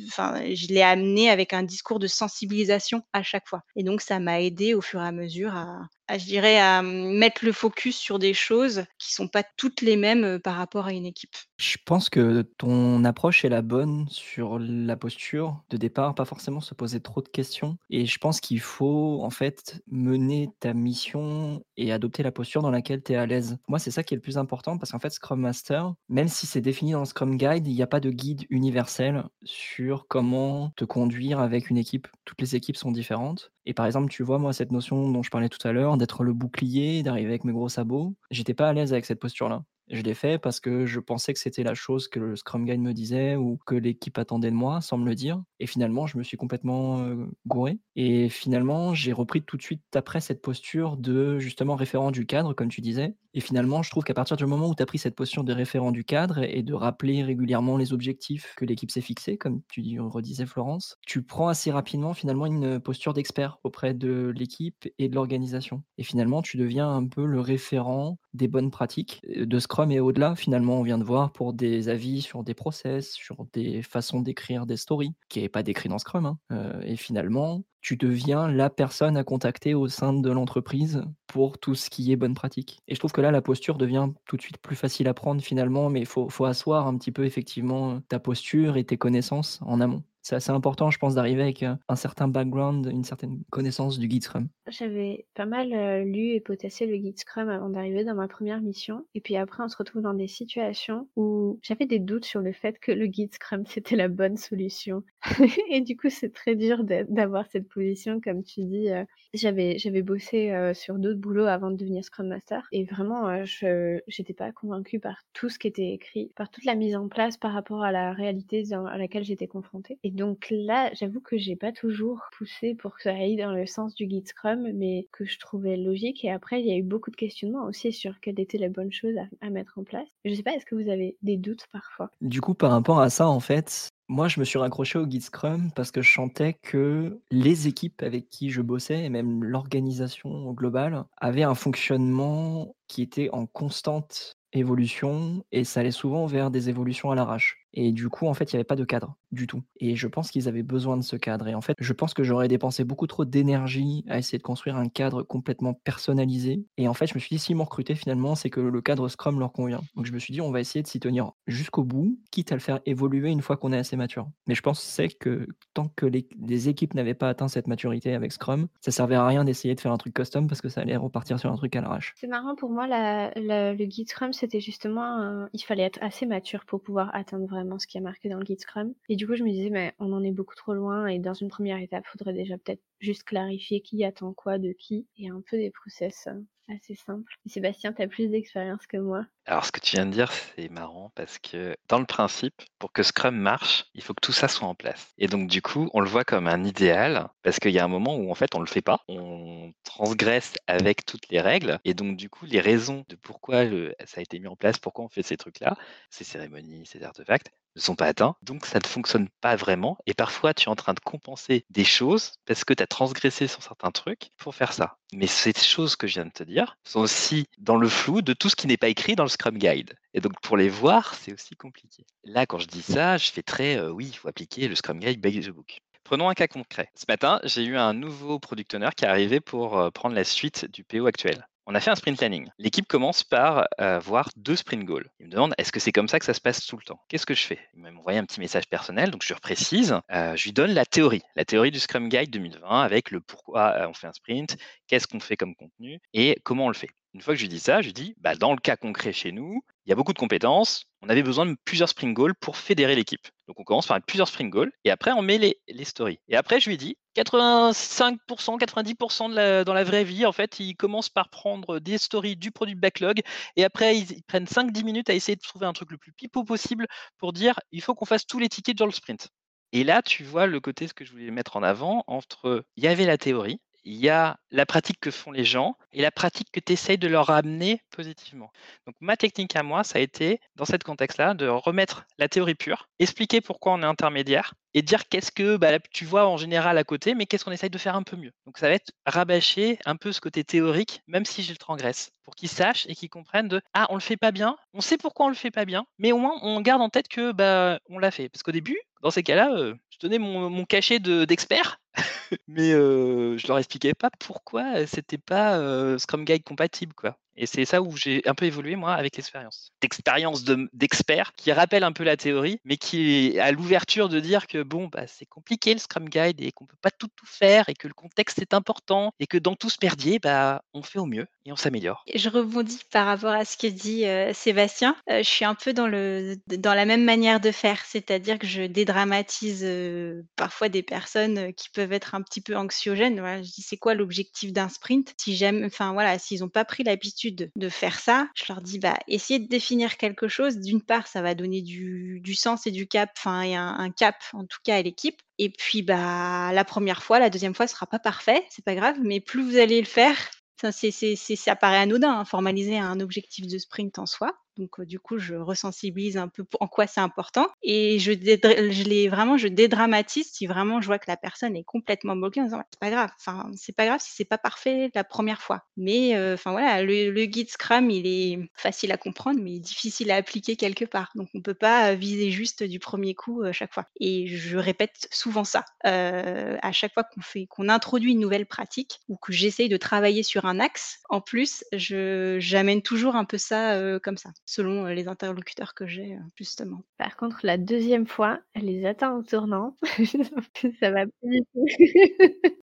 enfin 0.07 0.41
je 0.55 0.69
l'ai 0.69 0.83
amené 0.83 1.29
avec 1.29 1.53
un 1.53 1.65
discours 1.65 1.99
de 1.99 2.07
sensibilisation 2.07 3.03
à 3.13 3.25
chaque 3.25 3.49
fois. 3.49 3.63
Et 3.75 3.83
donc 3.83 4.01
ça 4.01 4.21
m'a 4.21 4.41
aidé 4.41 4.75
au 4.75 4.81
fur 4.81 5.01
et 5.03 5.07
à 5.07 5.13
mesure 5.13 5.57
à, 5.57 5.89
je 6.19 6.25
dirais, 6.25 6.59
à 6.59 6.83
mmh, 6.83 7.13
mettre 7.19 7.45
le 7.45 7.53
focus 7.53 7.97
sur 7.97 8.19
des 8.19 8.35
choses 8.35 8.85
qui 8.99 9.13
sont 9.13 9.29
pas 9.29 9.43
toutes 9.57 9.81
les 9.81 9.97
mêmes, 9.97 10.39
par 10.41 10.57
rapport 10.57 10.87
à 10.87 10.93
une 10.93 11.07
équipe. 11.07 11.35
Je 11.59 11.77
pense 11.85 12.09
que 12.09 12.43
ton 12.59 13.05
approche 13.05 13.45
est 13.45 13.49
la 13.49 13.63
bonne 13.63 14.07
sur 14.09 14.59
la 14.59 14.97
posture 14.97 15.63
de 15.71 15.77
départ, 15.77 16.15
pas 16.15 16.25
forcément 16.25 16.61
se 16.61 16.75
poser 16.75 17.01
trop 17.01 17.23
de 17.23 17.29
questions 17.29 17.77
et 17.91 18.07
je 18.07 18.19
pense 18.19 18.41
qu'il 18.41 18.61
faut, 18.61 19.21
en 19.23 19.31
fait, 19.31 19.83
mener 19.91 20.51
ta 20.61 20.75
mission 20.75 21.63
et 21.77 21.93
adopter 21.93 22.23
la 22.23 22.33
posture 22.33 22.63
dans 22.63 22.71
laquelle 22.71 23.03
tu 23.03 23.13
es 23.13 23.17
à 23.17 23.27
l'aise. 23.27 23.59
Moi, 23.69 23.79
c'est 23.79 23.91
ça 23.91 24.03
qui 24.03 24.15
est 24.15 24.17
le 24.17 24.23
plus 24.23 24.39
important 24.39 24.79
parce 24.79 24.93
qu'en 24.93 24.99
fait, 24.99 25.11
Scrum 25.11 25.41
Master, 25.41 25.95
même 26.09 26.29
si 26.29 26.47
c'est 26.47 26.61
défini 26.61 26.93
dans 26.93 27.01
le 27.01 27.07
Scrum 27.07 27.37
Guide, 27.37 27.67
il 27.67 27.75
y 27.75 27.83
a 27.83 27.87
pas 27.87 28.01
de 28.01 28.11
guide 28.11 28.45
universel 28.51 29.25
sur 29.45 30.07
comment 30.09 30.73
te 30.77 30.85
conduire 30.85 31.41
avec 31.41 31.71
une 31.71 31.79
équipe. 31.79 32.09
Toutes 32.25 32.41
les 32.41 32.57
équipes 32.57 32.77
sont 32.77 32.93
différentes 32.93 33.53
et 33.67 33.75
par 33.75 33.87
exemple, 33.87 34.11
tu 34.11 34.23
vois, 34.23 34.39
moi, 34.39 34.53
cette 34.53 34.73
notion 34.73 35.11
dont 35.11 35.23
je 35.23 35.31
parlais 35.31 35.49
tout 35.49 35.67
à 35.67 35.73
l'heure, 35.73 35.97
d'être 35.97 36.25
le 36.25 36.33
bouclier, 36.33 37.03
d'arriver 37.03 37.31
avec 37.31 37.45
mes 37.45 37.53
gros 37.53 37.69
sabots, 37.69 38.15
j'étais 38.31 38.55
pas 38.55 38.69
à 38.69 38.73
l'aise 38.73 38.93
avec 38.93 39.05
cette 39.05 39.21
posture-là. 39.21 39.65
Je 39.91 40.03
l'ai 40.03 40.15
fait 40.15 40.39
parce 40.39 40.61
que 40.61 40.87
je 40.87 41.01
pensais 41.01 41.33
que 41.33 41.41
c'était 41.41 41.65
la 41.65 41.75
chose 41.75 42.07
que 42.07 42.21
le 42.21 42.37
Scrum 42.37 42.65
Guide 42.65 42.81
me 42.81 42.95
disait 42.95 43.35
ou 43.35 43.59
que 43.67 43.75
l'équipe 43.75 44.17
attendait 44.19 44.51
de 44.51 44.55
moi, 44.57 44.81
sans 44.81 44.99
me 44.99 45.05
le 45.05 45.17
dire. 45.17 45.43
Et 45.59 45.67
finalement, 45.67 46.07
je 46.07 46.17
me 46.17 46.23
suis 46.23 46.37
complètement 46.37 47.01
euh, 47.01 47.27
gouré. 47.47 47.81
Et 47.97 48.29
finalement, 48.29 48.95
j'ai 48.95 49.13
repris 49.13 49.43
tout 49.43 49.57
de 49.57 49.63
suite 49.63 49.83
après 49.95 50.21
cette 50.21 50.43
posture 50.43 50.97
de 50.97 51.41
justement 51.41 51.75
référent 51.75 52.13
du 52.13 52.25
cadre, 52.25 52.55
comme 52.55 52.69
tu 52.69 52.81
disais. 52.81 53.17
Et 53.35 53.41
finalement, 53.41 53.83
je 53.83 53.91
trouve 53.91 54.05
qu'à 54.05 54.15
partir 54.15 54.37
du 54.37 54.47
moment 54.47 54.69
où 54.69 54.75
tu 54.75 54.83
as 54.83 54.87
pris 54.87 54.99
cette 54.99 55.15
posture 55.15 55.45
de 55.45 55.53
référent 55.53 55.93
du 55.93 56.05
cadre 56.05 56.39
et 56.39 56.63
de 56.63 56.75
rappeler 56.75 57.23
régulièrement 57.23 57.77
les 57.77 57.93
objectifs 57.93 58.55
que 58.57 58.65
l'équipe 58.65 58.91
s'est 58.91 59.01
fixés, 59.01 59.37
comme 59.39 59.63
tu 59.69 60.01
redisais 60.01 60.47
Florence, 60.47 60.97
tu 61.07 61.23
prends 61.23 61.49
assez 61.49 61.71
rapidement 61.71 62.15
finalement 62.15 62.47
une 62.47 62.81
posture 62.81 63.13
d'expert 63.13 63.59
auprès 63.65 63.95
de 63.95 64.33
l'équipe 64.37 64.89
et 64.99 65.09
de 65.09 65.15
l'organisation. 65.15 65.83
Et 65.99 66.03
finalement, 66.03 66.43
tu 66.43 66.57
deviens 66.57 66.91
un 66.91 67.07
peu 67.07 67.25
le 67.25 67.41
référent 67.41 68.19
des 68.35 68.49
bonnes 68.49 68.71
pratiques 68.71 69.21
euh, 69.37 69.47
de 69.47 69.59
Scrum 69.59 69.91
et 69.91 70.01
au-delà, 70.01 70.37
finalement, 70.37 70.81
on 70.81 70.83
vient 70.83 70.99
de 70.99 71.05
voir 71.05 71.33
pour 71.33 71.53
des 71.53 71.89
avis 71.89 72.23
sur 72.23 72.45
des 72.45 72.55
process, 72.55 73.13
sur 73.13 73.47
des 73.53 73.83
façons 73.83 74.21
d'écrire 74.21 74.67
des 74.67 74.77
stories, 74.77 75.15
qui 75.29 75.41
n'est 75.41 75.49
pas 75.49 75.63
décrit 75.63 75.89
dans 75.89 75.99
Scrum. 75.99 76.27
Hein. 76.27 76.39
Euh, 76.53 76.81
et 76.83 76.97
finalement, 76.97 77.63
tu 77.81 77.97
deviens 77.97 78.49
la 78.49 78.71
personne 78.71 79.17
à 79.17 79.25
contacter 79.25 79.75
au 79.75 79.89
sein 79.89 80.13
de 80.13 80.31
l'entreprise 80.31 81.03
pour 81.27 81.59
tout 81.59 81.75
ce 81.75 81.91
qui 81.91 82.13
est 82.13 82.17
bonne 82.17 82.35
pratique. 82.35 82.81
Et 82.89 82.95
je 82.95 82.99
trouve 83.01 83.13
que 83.13 83.21
là, 83.21 83.31
la 83.31 83.43
posture 83.43 83.79
devient 83.79 84.09
tout 84.27 84.37
de 84.37 84.43
suite 84.43 84.59
plus 84.59 84.77
facile 84.77 85.09
à 85.09 85.15
prendre 85.15 85.43
finalement, 85.43 85.89
mais 85.91 86.01
il 86.01 86.07
faut, 86.07 86.29
faut 86.29 86.45
asseoir 86.45 86.87
un 86.87 86.97
petit 86.99 87.13
peu 87.13 87.25
effectivement 87.25 88.01
ta 88.09 88.19
posture 88.21 88.77
et 88.77 88.85
tes 88.85 88.99
connaissances 88.99 89.59
en 89.63 89.81
amont. 89.81 90.03
C'est 90.23 90.37
assez 90.37 90.51
important, 90.51 90.91
je 90.91 90.99
pense, 90.99 91.15
d'arriver 91.15 91.43
avec 91.43 91.63
euh, 91.63 91.75
un 91.89 91.97
certain 91.97 92.29
background, 92.29 92.87
une 92.87 93.05
certaine 93.05 93.43
connaissance 93.51 93.99
du 93.99 94.07
guide 94.07 94.23
Scrum. 94.23 94.49
J'avais 94.69 95.27
pas 95.35 95.47
mal 95.47 95.73
euh, 95.73 96.05
lu 96.05 96.33
et 96.33 96.41
potassé 96.41 96.87
le 96.87 96.97
guide 96.99 97.19
Scrum 97.19 97.49
avant 97.49 97.71
d'arriver 97.71 98.05
dans 98.05 98.15
ma 98.15 98.29
première 98.29 98.61
mission. 98.61 99.07
Et 99.15 99.21
puis 99.21 99.37
après, 99.37 99.63
on 99.63 99.69
se 99.69 99.77
retrouve 99.77 100.03
dans 100.03 100.13
des 100.13 100.27
situations 100.27 101.09
où 101.17 101.59
j'avais 101.63 101.87
des 101.87 101.99
doutes 101.99 102.27
sur 102.27 102.41
le 102.41 102.53
fait 102.53 102.79
que 102.79 102.93
le 102.93 103.07
guide 103.07 103.33
Scrum, 103.35 103.65
c'était 103.67 103.97
la 103.97 104.09
bonne 104.09 104.37
solution. 104.37 105.03
et 105.71 105.81
du 105.81 105.97
coup, 105.97 106.11
c'est 106.11 106.33
très 106.33 106.55
dur 106.55 106.85
d'avoir 106.85 107.47
cette 107.47 107.69
position. 107.69 108.21
Comme 108.21 108.43
tu 108.43 108.65
dis, 108.65 108.91
euh, 108.91 109.05
j'avais, 109.33 109.79
j'avais 109.79 110.03
bossé 110.03 110.53
sur 110.75 110.99
d'autres 110.99 111.21
boulots 111.21 111.47
avant 111.47 111.71
de 111.71 111.77
devenir 111.77 112.05
Scrum 112.05 112.29
Master. 112.29 112.67
Et 112.73 112.85
vraiment, 112.85 113.45
je 113.45 114.01
j'étais 114.07 114.35
pas 114.35 114.53
convaincue 114.53 115.01
par 115.01 115.23
tout 115.33 115.49
ce 115.49 115.59
qui 115.59 115.69
était 115.69 115.93
écrit, 115.93 116.33
par 116.37 116.51
toute 116.51 116.65
la 116.65 116.75
mise 116.75 116.97
en 116.97 117.09
place 117.09 117.37
par 117.37 117.53
rapport 117.53 117.83
à 117.83 117.93
la 117.93 118.13
réalité 118.13 118.65
à 118.73 118.99
laquelle 118.99 119.25
j'étais 119.25 119.47
confrontée 119.47 119.99
donc 120.11 120.49
là, 120.51 120.91
j'avoue 120.93 121.21
que 121.21 121.39
j'ai 121.39 121.57
pas 121.57 121.73
toujours 121.73 122.21
poussé 122.37 122.75
pour 122.75 122.95
que 122.95 123.03
ça 123.03 123.13
aille 123.13 123.37
dans 123.37 123.53
le 123.53 123.67
sens 123.67 123.95
du 123.95 124.07
guide 124.07 124.29
Scrum, 124.29 124.71
mais 124.75 125.09
que 125.13 125.25
je 125.25 125.39
trouvais 125.39 125.77
logique. 125.77 126.25
Et 126.25 126.31
après, 126.31 126.61
il 126.61 126.67
y 126.67 126.73
a 126.73 126.77
eu 126.77 126.83
beaucoup 126.83 127.11
de 127.11 127.17
questionnements 127.17 127.65
aussi 127.65 127.93
sur 127.93 128.21
quelle 128.21 128.39
était 128.41 128.59
la 128.59 128.69
bonne 128.69 128.93
chose 128.93 129.15
à, 129.41 129.51
mettre 129.51 129.79
en 129.79 129.85
place. 129.85 130.07
Je 130.25 130.35
sais 130.35 130.43
pas, 130.43 130.53
est-ce 130.53 130.67
que 130.67 130.75
vous 130.75 130.91
avez 130.91 131.17
des 131.23 131.37
doutes 131.37 131.67
parfois? 131.73 132.11
Du 132.21 132.41
coup, 132.41 132.55
par 132.55 132.71
rapport 132.71 133.01
à 133.01 133.11
ça, 133.11 133.29
en 133.29 133.41
fait, 133.41 133.89
moi, 134.09 134.29
je 134.29 134.41
me 134.41 134.45
suis 134.45 134.59
raccroché 134.59 134.99
au 134.99 135.07
guide 135.07 135.23
Scrum 135.23 135.71
parce 135.75 135.91
que 135.91 136.03
je 136.03 136.13
sentais 136.13 136.55
que 136.55 137.21
les 137.31 137.69
équipes 137.69 138.03
avec 138.03 138.29
qui 138.29 138.51
je 138.51 138.61
bossais 138.61 139.05
et 139.05 139.09
même 139.09 139.45
l'organisation 139.45 140.53
globale 140.53 141.05
avaient 141.17 141.45
un 141.45 141.55
fonctionnement 141.55 142.75
qui 142.89 143.03
était 143.03 143.31
en 143.31 143.47
constante 143.47 144.37
évolution 144.53 145.45
et 145.53 145.65
ça 145.65 145.81
allait 145.81 145.91
souvent 145.91 146.27
vers 146.27 146.51
des 146.51 146.69
évolutions 146.69 147.11
à 147.11 147.15
l'arrache. 147.15 147.61
Et 147.73 147.93
du 147.93 148.09
coup, 148.09 148.27
en 148.27 148.35
fait, 148.35 148.53
il 148.53 148.55
y 148.55 148.57
avait 148.57 148.65
pas 148.65 148.77
de 148.77 148.85
cadre 148.85 149.17
du 149.31 149.47
tout. 149.47 149.63
Et 149.79 149.95
je 149.95 150.09
pense 150.09 150.31
qu'ils 150.31 150.49
avaient 150.49 150.63
besoin 150.63 150.97
de 150.97 151.03
ce 151.03 151.17
cadre. 151.17 151.47
Et 151.47 151.55
en 151.55 151.61
fait, 151.61 151.77
je 151.79 151.93
pense 151.93 152.15
que 152.15 152.25
j'aurais 152.25 152.49
dépensé 152.49 152.85
beaucoup 152.85 153.07
trop 153.07 153.25
d'énergie 153.25 154.05
à 154.09 154.19
essayer 154.19 154.39
de 154.39 154.43
construire 154.43 154.77
un 154.77 154.89
cadre 154.89 155.23
complètement 155.23 155.75
personnalisé. 155.75 156.65
Et 156.79 156.89
en 156.89 156.95
fait, 156.95 157.07
je 157.07 157.15
me 157.15 157.21
suis 157.21 157.37
dit, 157.37 157.39
s'ils 157.39 157.57
m'ont 157.57 157.65
recruté 157.65 157.95
finalement, 157.95 158.35
c'est 158.35 158.51
que 158.51 158.61
le 158.61 158.81
cadre 158.81 159.09
Scrum 159.09 159.39
leur 159.39 159.53
convient. 159.53 159.83
Donc 159.95 160.07
je 160.07 160.13
me 160.13 160.19
suis 160.19 160.33
dit, 160.33 160.41
on 160.41 160.51
va 160.51 160.61
essayer 160.61 160.83
de 160.83 160.89
s'y 160.89 161.01
tenir 161.01 161.33
jusqu'au 161.47 161.85
bout, 161.85 162.19
quitte 162.31 162.51
à 162.53 162.57
le 162.57 162.61
faire 162.61 162.81
évoluer 162.87 163.31
une 163.31 163.43
fois 163.43 163.57
qu'on 163.57 163.73
est 163.73 163.79
assez 163.79 163.97
mature. 163.97 164.29
Mais 164.47 164.55
je 164.55 164.63
pense 164.63 164.81
c'est 164.81 165.09
que 165.09 165.47
tant 165.75 165.89
que 165.89 166.07
les, 166.07 166.69
équipes 166.69 166.95
n'avaient 166.95 167.15
pas 167.15 167.29
atteint 167.29 167.49
cette 167.49 167.69
maturité 167.69 168.13
avec 168.15 168.33
Scrum, 168.33 168.67
ça 168.81 168.91
servait 168.91 169.15
à 169.15 169.27
rien 169.27 169.45
d'essayer 169.45 169.75
de 169.75 169.81
faire 169.81 169.93
un 169.93 169.97
truc 169.97 170.15
custom 170.15 170.47
parce 170.47 170.61
que 170.61 170.69
ça 170.69 170.83
allait 170.83 170.97
repartir 170.97 171.39
sur 171.39 171.51
un 171.51 171.57
truc 171.57 171.75
à 171.77 171.81
l'arrache. 171.81 172.13
C'est 172.17 172.27
marrant 172.27 172.55
pour 172.55 172.71
moi, 172.71 172.87
le 172.89 173.85
guide 173.85 174.09
Scrum, 174.09 174.33
c'était 174.41 174.61
justement, 174.61 175.47
il 175.53 175.63
fallait 175.63 175.83
être 175.85 175.99
assez 176.03 176.27
mature 176.27 176.65
pour 176.65 176.83
pouvoir 176.83 177.15
atteindre 177.15 177.47
vraiment 177.47 177.79
ce 177.79 177.87
qui 177.87 177.99
est 177.99 178.01
marqué 178.01 178.29
dans 178.29 178.39
le 178.39 178.45
guide 178.45 178.61
Scrum. 178.61 178.95
Et 179.09 179.17
du 179.17 179.27
coup, 179.27 179.35
je 179.37 179.45
me 179.45 179.51
disais, 179.51 179.71
mais 179.71 179.95
on 179.99 180.13
en 180.13 180.23
est 180.25 180.33
beaucoup 180.33 180.55
trop 180.57 180.75
loin 180.75 181.07
et 181.07 181.19
dans 181.19 181.35
une 181.35 181.49
première 181.49 181.79
étape, 181.79 182.05
il 182.07 182.11
faudrait 182.11 182.33
déjà 182.35 182.57
peut-être 182.59 182.83
juste 183.01 183.25
clarifier 183.25 183.81
qui 183.81 184.05
attend 184.05 184.33
quoi 184.33 184.59
de 184.59 184.73
qui 184.73 185.07
et 185.17 185.29
un 185.29 185.43
peu 185.51 185.57
des 185.57 185.71
process 185.71 186.29
euh, 186.29 186.41
assez 186.73 186.95
simples. 186.95 187.33
Sébastien, 187.47 187.93
tu 187.93 188.03
as 188.03 188.09
plus 188.09 188.29
d'expérience 188.29 188.87
que 188.87 188.99
moi. 188.99 189.27
Alors, 189.47 189.65
ce 189.65 189.73
que 189.73 189.81
tu 189.81 189.97
viens 189.97 190.07
de 190.07 190.13
dire, 190.13 190.31
c'est 190.31 190.69
marrant 190.69 191.11
parce 191.15 191.39
que 191.39 191.75
dans 191.89 191.99
le 191.99 192.07
principe, 192.07 192.63
pour 192.79 192.93
que 192.93 193.03
Scrum 193.03 193.37
marche, 193.37 193.87
il 193.95 194.03
faut 194.03 194.15
que 194.15 194.21
tout 194.21 194.33
ça 194.33 194.47
soit 194.47 194.69
en 194.69 194.75
place. 194.75 195.13
Et 195.19 195.27
donc, 195.27 195.49
du 195.49 195.63
coup, 195.63 195.91
on 195.95 196.01
le 196.01 196.09
voit 196.09 196.25
comme 196.25 196.47
un 196.47 196.63
idéal 196.63 197.29
parce 197.43 197.59
qu'il 197.59 197.73
y 197.73 197.79
a 197.79 197.85
un 197.85 197.89
moment 197.89 198.17
où, 198.17 198.31
en 198.31 198.35
fait, 198.35 198.55
on 198.55 198.61
le 198.61 198.67
fait 198.67 198.83
pas. 198.83 199.01
On 199.09 199.73
transgresse 199.83 200.55
avec 200.67 201.05
toutes 201.05 201.29
les 201.31 201.41
règles. 201.41 201.81
Et 201.85 201.95
donc, 201.95 202.17
du 202.17 202.29
coup, 202.29 202.47
les 202.47 202.61
raisons 202.61 203.05
de 203.09 203.17
pourquoi 203.17 203.65
ça 204.05 204.21
a 204.21 204.23
été 204.23 204.39
mis 204.39 204.47
en 204.47 204.57
place, 204.57 204.79
pourquoi 204.79 205.07
on 205.07 205.09
fait 205.09 205.23
ces 205.23 205.37
trucs-là, 205.37 205.77
ces 206.11 206.25
cérémonies, 206.25 206.87
ces 206.87 207.03
artefacts, 207.03 207.51
ne 207.77 207.81
sont 207.81 207.95
pas 207.95 208.07
atteints. 208.07 208.37
Donc, 208.43 208.67
ça 208.67 208.79
ne 208.79 208.87
fonctionne 208.87 209.29
pas 209.41 209.57
vraiment. 209.57 209.99
Et 210.07 210.15
parfois, 210.15 210.55
tu 210.55 210.65
es 210.65 210.69
en 210.69 210.77
train 210.77 210.95
de 210.95 211.01
compenser 211.01 211.65
des 211.71 211.85
choses 211.85 212.33
parce 212.47 212.65
que 212.65 212.75
tu 212.75 212.83
as 212.83 212.87
transgressé 212.87 213.47
sur 213.47 213.63
certains 213.63 213.91
trucs 213.91 214.31
pour 214.37 214.55
faire 214.55 214.73
ça. 214.73 214.97
Mais 215.13 215.27
ces 215.27 215.53
choses 215.53 215.97
que 215.97 216.07
je 216.07 216.15
viens 216.15 216.27
de 216.27 216.31
te 216.31 216.45
dire 216.45 216.77
sont 216.85 217.01
aussi 217.01 217.47
dans 217.59 217.77
le 217.77 217.89
flou 217.89 218.23
de 218.23 218.33
tout 218.33 218.49
ce 218.49 218.57
qui 218.57 218.67
n'est 218.67 218.77
pas 218.77 218.89
écrit 218.89 219.17
dans 219.17 219.25
le 219.25 219.29
Scrum 219.29 219.59
Guide. 219.59 219.95
Et 220.15 220.21
donc, 220.21 220.41
pour 220.41 220.57
les 220.57 220.69
voir, 220.69 221.15
c'est 221.15 221.33
aussi 221.33 221.57
compliqué. 221.57 222.05
Là, 222.25 222.47
quand 222.47 222.59
je 222.59 222.67
dis 222.67 222.83
ça, 222.83 223.17
je 223.17 223.31
fais 223.31 223.43
très 223.43 223.77
euh, 223.77 223.91
oui, 223.91 224.07
il 224.09 224.17
faut 224.17 224.29
appliquer 224.29 224.69
le 224.69 224.75
Scrum 224.75 224.99
Guide 224.99 225.21
by 225.21 225.41
the 225.41 225.51
book. 225.51 225.81
Prenons 226.05 226.29
un 226.29 226.35
cas 226.35 226.49
concret. 226.49 226.91
Ce 226.97 227.05
matin, 227.09 227.41
j'ai 227.45 227.63
eu 227.63 227.77
un 227.77 227.95
nouveau 227.95 228.41
product 228.41 228.75
owner 228.75 228.89
qui 228.97 229.05
est 229.05 229.09
arrivé 229.09 229.39
pour 229.39 229.79
euh, 229.79 229.91
prendre 229.91 230.17
la 230.17 230.25
suite 230.25 230.65
du 230.69 230.83
PO 230.83 231.07
actuel. 231.07 231.47
On 231.67 231.75
a 231.75 231.81
fait 231.81 231.91
un 231.91 231.95
sprint 231.95 232.19
planning. 232.19 232.49
L'équipe 232.59 232.89
commence 232.89 233.23
par 233.23 233.69
euh, 233.81 233.99
voir 233.99 234.31
deux 234.37 234.57
sprint 234.57 234.85
goals. 234.85 235.09
Il 235.21 235.27
me 235.27 235.31
demande 235.31 235.55
est-ce 235.59 235.71
que 235.71 235.79
c'est 235.79 235.93
comme 235.93 236.09
ça 236.09 236.19
que 236.19 236.25
ça 236.25 236.35
se 236.35 236.41
passe 236.41 236.67
tout 236.67 236.77
le 236.77 236.83
temps? 236.83 237.01
Qu'est-ce 237.09 237.27
que 237.27 237.35
je 237.35 237.43
fais? 237.43 237.59
Il 237.75 237.81
m'a 237.81 237.91
envoyé 237.91 238.19
un 238.19 238.25
petit 238.25 238.41
message 238.41 238.67
personnel, 238.69 239.11
donc 239.11 239.23
je 239.23 239.33
lui 239.33 239.41
précise. 239.41 240.01
Euh, 240.11 240.35
je 240.37 240.45
lui 240.45 240.53
donne 240.53 240.73
la 240.73 240.87
théorie, 240.87 241.23
la 241.37 241.45
théorie 241.45 241.71
du 241.71 241.79
Scrum 241.79 242.09
Guide 242.09 242.31
2020 242.31 242.81
avec 242.81 243.11
le 243.11 243.21
pourquoi 243.21 243.75
euh, 243.77 243.89
on 243.89 243.95
fait 243.95 244.07
un 244.07 244.13
sprint, 244.13 244.57
qu'est-ce 244.87 245.07
qu'on 245.07 245.21
fait 245.21 245.37
comme 245.37 245.55
contenu 245.55 246.01
et 246.15 246.39
comment 246.45 246.67
on 246.67 246.69
le 246.69 246.75
fait. 246.75 246.91
Une 247.13 247.21
fois 247.21 247.35
que 247.35 247.39
je 247.39 247.45
lui 247.45 247.49
dis 247.49 247.61
ça, 247.61 247.83
je 247.83 247.87
lui 247.87 247.93
dis 247.93 248.15
bah, 248.19 248.35
dans 248.35 248.53
le 248.53 248.59
cas 248.59 248.77
concret 248.77 249.13
chez 249.13 249.31
nous, 249.31 249.63
il 249.85 249.91
y 249.91 249.93
a 249.93 249.97
beaucoup 249.97 250.13
de 250.13 250.19
compétences. 250.19 250.87
On 251.03 251.09
avait 251.09 251.23
besoin 251.23 251.47
de 251.47 251.57
plusieurs 251.65 251.89
sprint 251.89 252.15
goals 252.15 252.35
pour 252.35 252.57
fédérer 252.57 252.95
l'équipe. 252.95 253.29
Donc 253.47 253.61
on 253.61 253.65
commence 253.65 253.87
par 253.87 254.01
plusieurs 254.01 254.29
sprint 254.29 254.51
goals 254.51 254.73
et 254.85 254.91
après 254.91 255.13
on 255.13 255.23
met 255.23 255.39
les 255.39 255.85
stories. 255.85 256.21
Et 256.29 256.37
après 256.37 256.59
je 256.59 256.71
lui 256.71 256.79
dis 256.79 256.97
85%, 257.17 258.59
90% 258.59 259.65
dans 259.65 259.75
la 259.75 259.85
vraie 259.85 260.05
vie, 260.05 260.27
en 260.27 260.33
fait, 260.33 260.61
ils 260.61 260.77
commencent 260.77 261.09
par 261.09 261.29
prendre 261.29 261.79
des 261.79 261.99
stories 261.99 262.37
du 262.37 262.51
produit 262.51 262.75
backlog 262.75 263.21
et 263.57 263.65
après 263.65 263.99
ils, 263.99 264.23
prennent 264.23 264.45
5-10 264.45 264.85
minutes 264.85 265.11
à 265.11 265.15
essayer 265.15 265.37
de 265.37 265.41
trouver 265.41 265.67
un 265.67 265.73
truc 265.73 265.91
le 265.91 265.99
plus 265.99 266.13
pipeau 266.13 266.45
possible 266.45 266.87
pour 267.19 267.33
dire 267.33 267.59
il 267.73 267.83
faut 267.83 267.95
qu'on 267.95 268.07
fasse 268.07 268.27
tous 268.27 268.39
les 268.39 268.49
tickets 268.49 268.77
dans 268.77 268.87
le 268.87 268.93
sprint. 268.93 269.29
Et 269.73 269.85
là, 269.85 270.03
tu 270.03 270.25
vois 270.25 270.47
le 270.47 270.61
côté, 270.61 270.89
ce 270.89 270.95
que 270.95 271.05
je 271.05 271.13
voulais 271.13 271.31
mettre 271.31 271.57
en 271.57 271.63
avant, 271.63 272.05
entre 272.07 272.65
il 272.77 272.85
y 272.85 272.89
avait 272.89 273.07
la 273.07 273.19
théorie, 273.19 273.61
il 273.85 273.97
y 273.97 274.09
a 274.09 274.39
la 274.51 274.67
pratique 274.67 275.01
que 275.01 275.11
font 275.11 275.31
les 275.31 275.45
gens 275.45 275.77
et 275.93 276.03
la 276.03 276.11
pratique 276.11 276.51
que 276.53 276.61
tu 276.61 276.73
essayes 276.73 276.99
de 276.99 277.09
leur 277.09 277.27
ramener 277.27 277.83
positivement. 277.91 278.51
Donc 278.87 278.95
ma 279.01 279.17
technique 279.17 279.57
à 279.57 279.63
moi, 279.63 279.85
ça 279.85 279.99
a 279.99 280.03
été, 280.03 280.41
dans 280.57 280.65
ce 280.65 280.77
contexte-là, 280.77 281.35
de 281.35 281.47
remettre 281.47 282.05
la 282.19 282.29
théorie 282.29 282.55
pure, 282.55 282.89
expliquer 282.99 283.41
pourquoi 283.41 283.73
on 283.73 283.83
est 283.83 283.87
intermédiaire 283.87 284.55
et 284.75 284.83
dire 284.83 285.09
qu'est-ce 285.09 285.33
que 285.33 285.57
bah, 285.57 285.79
tu 285.93 286.05
vois 286.05 286.27
en 286.27 286.37
général 286.37 286.79
à 286.79 286.85
côté, 286.85 287.15
mais 287.15 287.27
qu'est-ce 287.27 287.45
qu'on 287.45 287.51
essaye 287.51 287.71
de 287.71 287.79
faire 287.79 287.97
un 287.97 288.03
peu 288.03 288.17
mieux. 288.17 288.33
Donc 288.47 288.59
ça 288.59 288.69
va 288.69 288.75
être 288.75 288.93
rabâcher 289.07 289.79
un 289.85 289.97
peu 289.97 290.13
ce 290.13 290.21
côté 290.21 290.45
théorique, 290.45 291.03
même 291.07 291.25
si 291.25 291.43
je 291.43 291.53
le 291.53 291.59
transgresse, 291.59 292.11
pour 292.25 292.35
qu'ils 292.35 292.49
sachent 292.49 292.87
et 292.89 292.95
qu'ils 292.95 293.11
comprennent 293.11 293.49
de 293.49 293.61
ah 293.75 293.87
on 293.91 293.95
le 293.95 294.01
fait 294.01 294.17
pas 294.17 294.31
bien, 294.31 294.57
on 294.75 294.81
sait 294.81 294.99
pourquoi 294.99 295.27
on 295.27 295.31
le 295.31 295.35
fait 295.35 295.51
pas 295.51 295.65
bien, 295.65 295.87
mais 295.99 296.13
au 296.13 296.19
moins 296.19 296.39
on 296.43 296.61
garde 296.61 296.83
en 296.83 296.89
tête 296.89 297.09
que 297.09 297.33
bah 297.33 297.81
on 297.89 297.99
l'a 297.99 298.11
fait. 298.11 298.29
Parce 298.29 298.43
qu'au 298.43 298.53
début, 298.53 298.79
dans 299.03 299.11
ces 299.11 299.23
cas-là, 299.23 299.51
euh, 299.53 299.75
je 299.91 299.99
donnais 299.99 300.19
mon, 300.19 300.65
cachet 300.65 300.99
d'expert 300.99 301.81
Mais 302.49 302.71
je 302.73 303.47
leur 303.49 303.59
expliquais 303.59 303.95
pas 303.95 304.11
pourquoi, 304.19 304.87
c'était 304.87 305.19
pas, 305.19 305.99
Scrum 305.99 306.25
Guide 306.25 306.45
compatible, 306.45 306.95
quoi. 306.95 307.19
Et 307.41 307.47
c'est 307.47 307.65
ça 307.65 307.81
où 307.81 307.97
j'ai 307.97 308.21
un 308.27 308.35
peu 308.35 308.45
évolué 308.45 308.77
moi 308.77 308.93
avec 308.93 309.17
l'expérience. 309.17 309.71
D'expérience 309.81 310.45
de 310.45 310.69
d'expert 310.75 311.33
qui 311.37 311.51
rappelle 311.53 311.85
un 311.85 311.93
peu 311.93 312.05
la 312.05 312.19
théorie, 312.19 312.59
mais 312.65 312.77
qui 312.77 313.39
a 313.41 313.51
l'ouverture 313.51 314.11
de 314.11 314.21
dire 314.21 314.47
que 314.47 314.63
bon, 314.63 314.89
bah, 314.89 315.07
c'est 315.07 315.25
compliqué 315.25 315.73
le 315.73 315.81
Scrum 315.81 316.09
Guide 316.11 316.43
et 316.43 316.53
qu'on 316.53 316.67
peut 316.67 316.77
pas 316.83 316.91
tout, 316.91 317.09
tout 317.17 317.27
faire 317.27 317.71
et 317.71 317.75
que 317.75 317.89
le 317.89 317.95
contexte 317.95 318.41
est 318.41 318.53
important 318.53 319.13
et 319.21 319.27
que 319.27 319.39
dans 319.39 319.57
tout 319.57 319.71
ce 319.71 319.79
merdier, 319.83 320.19
bah, 320.19 320.63
on 320.75 320.83
fait 320.83 320.99
au 320.99 321.07
mieux 321.07 321.27
et 321.47 321.53
on 321.53 321.57
s'améliore. 321.57 322.05
Je 322.15 322.29
rebondis 322.29 322.81
par 322.93 323.07
rapport 323.07 323.31
à 323.33 323.47
ce 323.47 323.57
que 323.57 323.67
dit, 323.69 324.05
heu, 324.05 324.33
Sébastien. 324.35 324.95
Heu, 325.11 325.19
je 325.23 325.29
suis 325.29 325.45
un 325.47 325.55
peu 325.55 325.73
dans 325.73 325.87
le 325.87 326.37
dans 326.47 326.75
la 326.75 326.85
même 326.85 327.05
manière 327.05 327.41
de 327.41 327.51
faire, 327.53 327.83
c'est-à-dire 327.87 328.39
que 328.39 328.47
je 328.47 328.63
dédramatise, 328.63 329.65
heu, 329.65 330.27
parfois 330.37 330.69
des 330.69 330.83
personnes, 330.83 331.55
qui 331.55 331.71
peuvent 331.71 331.93
être 331.93 332.15
un 332.15 332.23
petit 332.23 332.43
peu 332.43 332.57
anxiogènes. 332.57 333.17
Je 333.43 333.51
dis: 333.51 333.63
«C'est 333.63 333.79
quoi 333.79 333.95
l'objectif 333.95 334.53
d'un 334.53 334.69
sprint?» 334.69 335.15
si 335.19 335.37
j'aime 335.37 335.65
enfin 335.65 335.93
voilà, 335.95 336.19
s'ils 336.19 336.45
ont 336.45 336.49
pas 336.49 336.65
pris 336.65 336.83
l'habitude 336.85 337.30
de 337.33 337.69
faire 337.69 337.99
ça, 338.01 338.29
je 338.35 338.45
leur 338.49 338.61
dis: 338.63 338.79
«Bah, 338.79 338.99
essayez 339.09 339.39
de 339.41 339.49
définir 339.49 339.97
quelque 339.97 340.29
chose. 340.29 340.59
D'une 340.59 340.83
part, 340.83 341.07
ça 341.07 341.23
va 341.23 341.35
donner 341.35 341.63
du 341.63 342.35
sens 342.35 342.67
et 342.67 342.71
du 342.71 342.87
cap, 342.89 343.11
enfin 343.17 343.43
et 343.43 343.55
un 343.57 343.69
un 343.79 343.91
cap 343.91 344.17
en 344.33 344.45
tout 344.45 344.59
cas 344.65 344.77
à 344.77 344.83
l'équipe 344.83 345.21
et 345.39 345.49
puis, 345.51 345.83
bah, 345.83 346.53
la 346.53 346.65
première 346.65 347.03
fois, 347.03 347.19
la 347.19 347.31
deuxième 347.31 347.55
fois, 347.55 347.67
ce 347.67 347.75
sera 347.75 347.87
pas 347.87 347.99
parfait, 347.99 348.45
c'est 348.51 348.65
pas 348.65 348.75
grave, 348.75 348.97
mais 349.03 349.21
plus 349.21 349.43
vous 349.43 349.57
allez 349.57 349.81
le 349.81 349.87
faire, 349.87 350.17
ça 350.61 350.71
c'est 350.73 350.91
c'est 350.91 351.17
c'est 351.17 351.37
ça 351.37 351.57
paraît 351.57 351.79
anodin, 351.79 352.11
hein, 352.21 352.25
formaliser 352.27 352.77
un 352.79 353.01
objectif 353.01 353.47
de 353.47 353.57
sprint 353.59 353.99
en 353.99 354.05
soi, 354.07 354.35
donc 354.61 354.79
heu, 354.81 354.87
du 354.87 355.01
coup, 355.01 355.19
je 355.19 355.35
resensibilise 355.35 356.17
un 356.17 356.29
peu 356.29 356.45
en 356.61 356.69
quoi 356.69 356.87
c'est 356.87 357.01
important 357.01 357.49
et 357.63 357.99
je 357.99 358.13
je 358.13 358.85
les 358.85 359.09
vraiment, 359.09 359.37
je 359.37 359.49
dédramatise 359.49 360.31
si 360.33 360.47
vraiment 360.47 360.81
je 360.81 360.87
vois 360.87 360.99
que 360.99 361.07
la 361.11 361.17
personne 361.17 361.57
est 361.57 361.65
complètement 361.65 362.17
bloquée 362.17 362.41
en 362.41 362.45
disant: 362.45 362.63
«C'est 362.71 362.81
pas 362.81 362.91
grave, 362.91 363.11
enfin, 363.19 363.51
c'est 363.57 363.75
pas 363.75 363.87
grave 363.87 364.01
si 364.01 364.11
c'est 364.15 364.25
pas 364.25 364.39
parfait 364.39 364.91
la 364.95 365.05
première 365.05 365.41
fois». 365.43 365.63
Mais 365.77 366.17
heu, 366.17 366.35
enfin 366.35 366.53
voilà, 366.53 366.83
le 366.83 367.25
guide 367.27 367.51
Scrum, 367.51 367.91
il 367.91 368.07
est 368.07 368.39
facile 368.55 368.93
à 368.93 368.97
comprendre, 368.97 369.41
mais 369.43 369.59
difficile 369.59 370.11
à 370.11 370.17
appliquer 370.17 370.57
quelque 370.57 370.85
part. 370.85 371.11
Donc 371.15 371.29
on 371.35 371.41
peut 371.43 371.55
pas, 371.55 371.93
heu, 371.93 371.97
viser 371.97 372.31
juste 372.31 372.63
du 372.63 372.79
premier 372.79 373.15
coup, 373.15 373.43
heu, 373.45 373.53
chaque 373.53 373.73
fois 373.75 373.87
et 374.01 374.27
je 374.29 374.57
répète 374.59 375.09
souvent 375.11 375.45
ça. 375.45 375.65
À 375.85 376.73
chaque 376.73 376.93
fois 376.95 377.05
qu'on 377.05 377.21
fait 377.23 377.47
qu'on 377.47 377.69
introduit 377.69 378.13
une 378.13 378.21
nouvelle 378.21 378.47
pratique 378.47 379.01
ou 379.09 379.17
que 379.17 379.33
j'essaye 379.33 379.69
de 379.69 379.77
travailler 379.77 380.23
sur 380.23 380.45
un 380.45 380.61
axe, 380.61 380.99
en 381.09 381.21
plus, 381.21 381.65
j'amène 381.73 382.83
toujours 382.83 383.17
un 383.17 383.25
peu 383.25 383.39
ça, 383.39 383.99
comme 384.03 384.17
ça 384.17 384.31
selon, 384.51 384.87
les 384.87 385.09
interlocuteurs 385.09 385.75
que 385.75 385.87
j'ai, 385.87 386.19
justement. 386.37 386.83
Par 386.99 387.17
contre, 387.17 387.39
la 387.45 387.57
deuxième 387.59 388.07
fois, 388.07 388.41
elle 388.55 388.65
les 388.67 388.85
atteint 388.87 389.13
en 389.13 389.23
tournant. 389.23 389.77
Ça 390.81 390.91
va 390.91 391.07
plus 391.07 391.31
du 391.31 391.41
tout. 391.55 391.67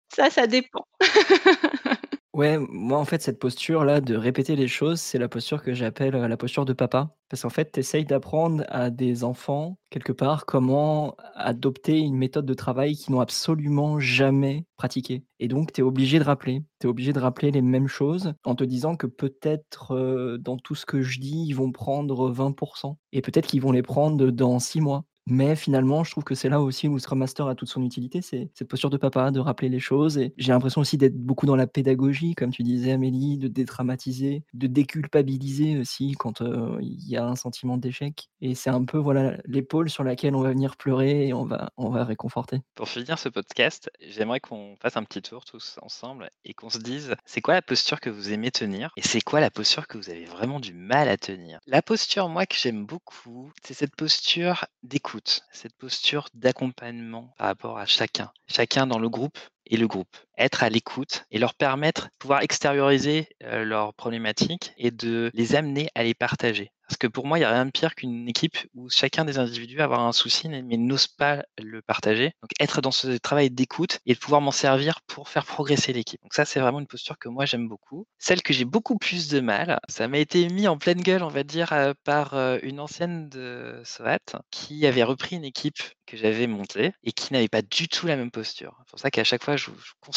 Ça, 0.09 0.29
ça 0.29 0.47
dépend. 0.47 0.87
Ouais, 2.35 2.57
moi, 2.57 2.97
en 2.99 3.05
fait, 3.05 3.21
cette 3.21 3.39
posture-là 3.39 4.01
de 4.01 4.13
répéter 4.13 4.57
les 4.57 4.67
choses, 4.67 4.99
c'est 4.99 5.17
la 5.17 5.29
posture 5.29 5.63
que 5.63 5.73
j'appelle, 5.73 6.15
heu, 6.15 6.27
la 6.27 6.35
posture 6.35 6.65
de 6.65 6.73
papa. 6.73 7.15
Parce 7.29 7.43
qu'en 7.43 7.49
fait, 7.49 7.71
tu 7.71 7.79
essayes 7.79 8.03
d'apprendre 8.03 8.65
à 8.67 8.89
des 8.89 9.23
enfants, 9.23 9.79
quelque 9.89 10.11
part, 10.11 10.45
comment 10.45 11.15
adopter 11.35 11.97
une 11.97 12.17
méthode 12.17 12.45
de 12.45 12.53
travail 12.53 12.95
qu'ils 12.97 13.13
n'ont 13.13 13.21
absolument 13.21 13.99
jamais 14.01 14.65
pratiquée 14.75 15.23
et 15.39 15.47
donc 15.47 15.71
tu 15.71 15.79
es 15.81 15.83
obligé 15.83 16.19
de 16.19 16.25
rappeler. 16.25 16.61
Tu 16.81 16.87
es 16.87 16.89
obligé 16.89 17.13
de 17.13 17.19
rappeler 17.19 17.51
les 17.51 17.61
mêmes 17.61 17.87
choses 17.87 18.33
en 18.43 18.53
te 18.55 18.63
disant 18.65 18.95
que 18.97 19.07
peut-être, 19.07 19.93
heu, 19.95 20.37
dans 20.37 20.57
tout 20.57 20.75
ce 20.75 20.85
que 20.85 21.01
je 21.01 21.19
dis, 21.21 21.45
ils 21.47 21.53
vont 21.53 21.71
prendre 21.71 22.29
20% 22.31 22.99
et 23.13 23.21
peut-être 23.21 23.47
qu'ils 23.47 23.61
vont 23.61 23.71
les 23.71 23.81
prendre 23.81 24.29
dans 24.31 24.59
6 24.59 24.81
mois. 24.81 25.05
Mais 25.27 25.55
finalement, 25.55 26.03
je 26.03 26.11
trouve 26.11 26.23
que 26.23 26.35
c'est 26.35 26.49
là 26.49 26.61
aussi 26.61 26.87
où 26.87 26.99
Scrum 26.99 27.17
Master 27.19 27.47
a 27.47 27.55
toute 27.55 27.67
son 27.69 27.83
utilité, 27.83 28.21
c'est 28.21 28.51
cette 28.53 28.67
posture 28.67 28.91
de 28.91 28.97
papa, 28.97 29.31
de 29.31 29.39
rappeler 29.39 29.69
les 29.69 29.79
choses 29.79 30.19
et 30.19 30.33
j'ai 30.37 30.51
l'impression 30.51 30.81
aussi 30.81 30.97
d'être 30.97 31.17
beaucoup 31.17 31.47
dans 31.47 31.55
la 31.55 31.65
pédagogie, 31.65 32.35
comme 32.35 32.51
tu 32.51 32.61
disais 32.61 32.91
Amélie, 32.91 33.39
de 33.39 33.47
dédramatiser, 33.47 34.43
de 34.53 34.67
déculpabiliser 34.67 35.77
aussi 35.79 36.11
quand, 36.13 36.41
heu, 36.41 36.77
il 36.81 37.09
y 37.09 37.17
a 37.17 37.25
un 37.25 37.35
sentiment 37.35 37.77
d'échec 37.77 38.29
et 38.41 38.53
c'est 38.53 38.69
un 38.69 38.85
peu, 38.85 38.99
voilà, 38.99 39.37
l'épaule 39.45 39.89
sur 39.89 40.03
laquelle 40.03 40.35
on 40.35 40.41
va 40.41 40.49
venir 40.51 40.77
pleurer 40.77 41.27
et 41.27 41.33
on 41.33 41.45
va 41.45 41.71
on 41.77 41.89
va 41.89 42.03
réconforter. 42.03 42.61
Pour 42.73 42.87
finir 42.87 43.19
ce 43.19 43.27
podcast, 43.27 43.89
j'aimerais 43.99 44.39
qu'on 44.39 44.77
fasse 44.77 44.95
un 44.95 45.03
petit 45.03 45.21
tour 45.21 45.43
tous 45.43 45.77
ensemble 45.81 46.29
et 46.45 46.53
qu'on 46.53 46.69
se 46.69 46.77
dise, 46.79 47.15
c'est 47.25 47.41
quoi 47.41 47.53
la 47.53 47.61
posture 47.61 47.99
que 47.99 48.09
vous 48.09 48.31
aimez 48.31 48.49
tenir 48.51 48.91
et 48.95 49.01
c'est 49.01 49.19
quoi 49.21 49.41
la 49.41 49.51
posture 49.51 49.87
que 49.87 49.97
vous 49.97 50.09
avez 50.09 50.23
vraiment 50.25 50.61
du 50.61 50.73
mal 50.73 51.09
à 51.09 51.17
tenir? 51.17 51.59
La 51.67 51.83
posture, 51.83 52.27
moi, 52.27 52.47
que 52.47 52.55
j'aime 52.55 52.87
beaucoup, 52.87 53.51
c'est 53.63 53.75
cette 53.75 53.95
posture 53.95 54.65
d'écoute 54.81 55.14
cette 55.51 55.75
posture 55.77 56.27
d'accompagnement 56.33 57.33
par 57.37 57.47
rapport 57.47 57.77
à 57.77 57.85
chacun, 57.85 58.31
chacun 58.47 58.87
dans 58.87 58.99
le 58.99 59.09
groupe 59.09 59.37
et 59.65 59.77
le 59.77 59.87
groupe. 59.87 60.15
Être 60.37 60.63
à 60.63 60.69
l'écoute 60.69 61.25
et 61.31 61.39
leur 61.39 61.53
permettre 61.53 62.05
de 62.05 62.11
pouvoir 62.19 62.41
extérioriser 62.41 63.27
leurs 63.41 63.93
problématiques 63.93 64.73
et 64.77 64.91
de 64.91 65.31
les 65.33 65.55
amener 65.55 65.89
à 65.95 66.03
les 66.03 66.13
partager. 66.13 66.71
Parce 66.87 66.97
que 66.97 67.07
pour 67.07 67.25
moi, 67.25 67.39
il 67.39 67.41
n'y 67.41 67.45
a 67.45 67.51
rien 67.51 67.65
de 67.65 67.71
pire 67.71 67.95
qu'une 67.95 68.29
équipe 68.29 68.57
où 68.75 68.91
chacun 68.91 69.25
des 69.25 69.39
individus 69.39 69.81
a 69.81 69.85
avoir 69.85 70.01
un 70.01 70.11
souci 70.11 70.49
mais 70.49 70.77
n'ose 70.77 71.07
pas 71.07 71.43
le 71.57 71.81
partager. 71.81 72.33
Donc 72.43 72.51
être 72.59 72.79
dans 72.79 72.91
ce 72.91 73.17
travail 73.17 73.49
d'écoute 73.49 73.97
et 74.05 74.13
de 74.13 74.19
pouvoir 74.19 74.39
m'en 74.39 74.51
servir 74.51 75.01
pour 75.07 75.27
faire 75.27 75.45
progresser 75.45 75.93
l'équipe. 75.93 76.21
Donc 76.21 76.35
ça, 76.35 76.45
c'est 76.45 76.59
vraiment 76.59 76.79
une 76.79 76.85
posture 76.85 77.17
que 77.17 77.27
moi 77.27 77.45
j'aime 77.45 77.67
beaucoup. 77.67 78.05
Celle 78.19 78.43
que 78.43 78.53
j'ai 78.53 78.65
beaucoup 78.65 78.99
plus 78.99 79.29
de 79.29 79.39
mal, 79.39 79.79
ça 79.89 80.07
m'a 80.07 80.19
été 80.19 80.47
mis 80.49 80.67
en 80.67 80.77
pleine 80.77 81.01
gueule, 81.01 81.23
on 81.23 81.27
va 81.27 81.41
dire, 81.41 81.73
par 82.03 82.35
une 82.61 82.79
ancienne 82.79 83.29
de 83.29 83.81
SOAT 83.83 84.37
qui 84.51 84.85
avait 84.85 85.03
repris 85.03 85.37
une 85.37 85.45
équipe 85.45 85.79
que 86.05 86.17
j'avais 86.17 86.45
montée 86.45 86.93
et 87.03 87.13
qui 87.13 87.33
n'avait 87.33 87.47
pas 87.47 87.63
du 87.63 87.87
tout 87.87 88.05
la 88.05 88.15
même 88.15 88.29
posture. 88.29 88.77
C'est 88.85 88.91
pour 88.91 88.99
ça 88.99 89.09
qu'à 89.09 89.23
chaque 89.23 89.43
fois, 89.43 89.57
je 89.57 89.71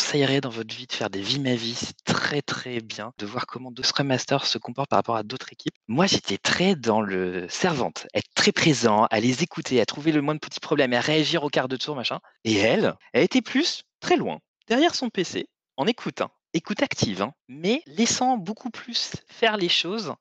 conseillerais 0.09 0.41
dans 0.41 0.49
votre 0.49 0.75
vie 0.75 0.87
de 0.87 0.93
faire 0.93 1.11
des 1.11 1.21
vies 1.21 1.39
ma 1.39 1.55
vie? 1.55 1.75
C'est 1.75 2.03
très 2.03 2.41
très 2.41 2.81
bien 2.81 3.13
de 3.19 3.27
voir 3.27 3.47
comment 3.47 3.71
deux 3.71 3.83
Scrum 3.83 4.07
Masters 4.07 4.47
se 4.47 4.57
comportent 4.57 4.89
par 4.89 5.01
rapport 5.01 5.17
à 5.17 5.23
d'autres 5.23 5.53
équipes. 5.53 5.75
Moi, 5.87 6.07
j'étais 6.07 6.39
très 6.39 6.77
dans 6.77 7.03
le 7.03 7.47
servante, 7.51 8.07
être 8.15 8.33
très 8.35 8.51
présent, 8.51 9.05
à 9.11 9.21
les 9.21 9.43
écouter, 9.43 9.83
à 9.83 9.85
trouver 9.85 10.11
le 10.13 10.23
moins 10.23 10.35
de 10.35 10.41
petits 10.41 10.61
problèmes, 10.61 10.95
à 10.95 11.01
réagir 11.01 11.45
au 11.45 11.51
quart 11.51 11.69
de 11.69 11.77
tour, 11.77 11.95
machin. 11.95 12.21
Et 12.45 12.57
elle, 12.57 12.95
elle 13.13 13.23
était 13.23 13.43
plus 13.43 13.83
très 14.01 14.17
loin, 14.17 14.39
derrière 14.67 14.95
son 14.95 15.11
PC, 15.11 15.47
en 15.77 15.87
écoutant, 15.87 16.31
écoute 16.55 16.83
active, 16.83 17.21
hein, 17.21 17.35
mais 17.47 17.83
laissant 17.85 18.39
beaucoup 18.39 18.71
plus 18.71 19.13
faire 19.29 19.59
les 19.59 19.69
choses 19.69 20.15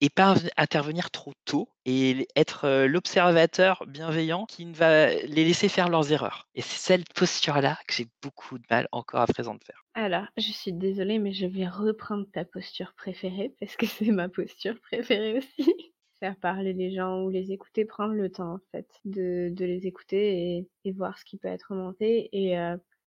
et 0.00 0.10
pas 0.10 0.34
intervenir 0.56 1.10
trop 1.10 1.32
tôt 1.44 1.68
et 1.84 2.28
être 2.36 2.86
l'observateur 2.86 3.84
bienveillant 3.86 4.46
qui 4.46 4.64
ne 4.64 4.74
va 4.74 5.08
les 5.08 5.44
laisser 5.44 5.68
faire 5.68 5.88
leurs 5.88 6.12
erreurs. 6.12 6.48
Et 6.54 6.62
c'est 6.62 6.78
cette 6.78 7.12
posture-là 7.14 7.78
que 7.86 7.94
j'ai 7.94 8.06
beaucoup 8.22 8.58
de 8.58 8.64
mal 8.70 8.88
encore 8.92 9.20
à 9.20 9.26
présent 9.26 9.54
de 9.54 9.64
faire. 9.64 9.84
Alors, 9.94 10.26
je 10.36 10.52
suis 10.52 10.72
désolée, 10.72 11.18
mais 11.18 11.32
je 11.32 11.46
vais 11.46 11.66
reprendre 11.66 12.26
ta 12.32 12.44
posture 12.44 12.94
préférée 12.96 13.54
parce 13.58 13.76
que 13.76 13.86
c'est 13.86 14.12
ma 14.12 14.28
posture 14.28 14.78
préférée 14.80 15.38
aussi. 15.38 15.74
Faire 16.20 16.36
parler 16.36 16.72
les 16.72 16.92
gens 16.92 17.22
ou 17.22 17.30
les 17.30 17.52
écouter, 17.52 17.84
prendre 17.84 18.12
le 18.12 18.28
temps 18.28 18.54
en 18.54 18.60
fait 18.72 18.88
de, 19.04 19.50
de 19.52 19.64
les 19.64 19.86
écouter 19.86 20.66
et, 20.84 20.92
voir 20.92 21.16
ce 21.16 21.24
qui 21.24 21.36
peut 21.36 21.46
être 21.46 21.74
monté 21.74 22.28
et 22.32 22.58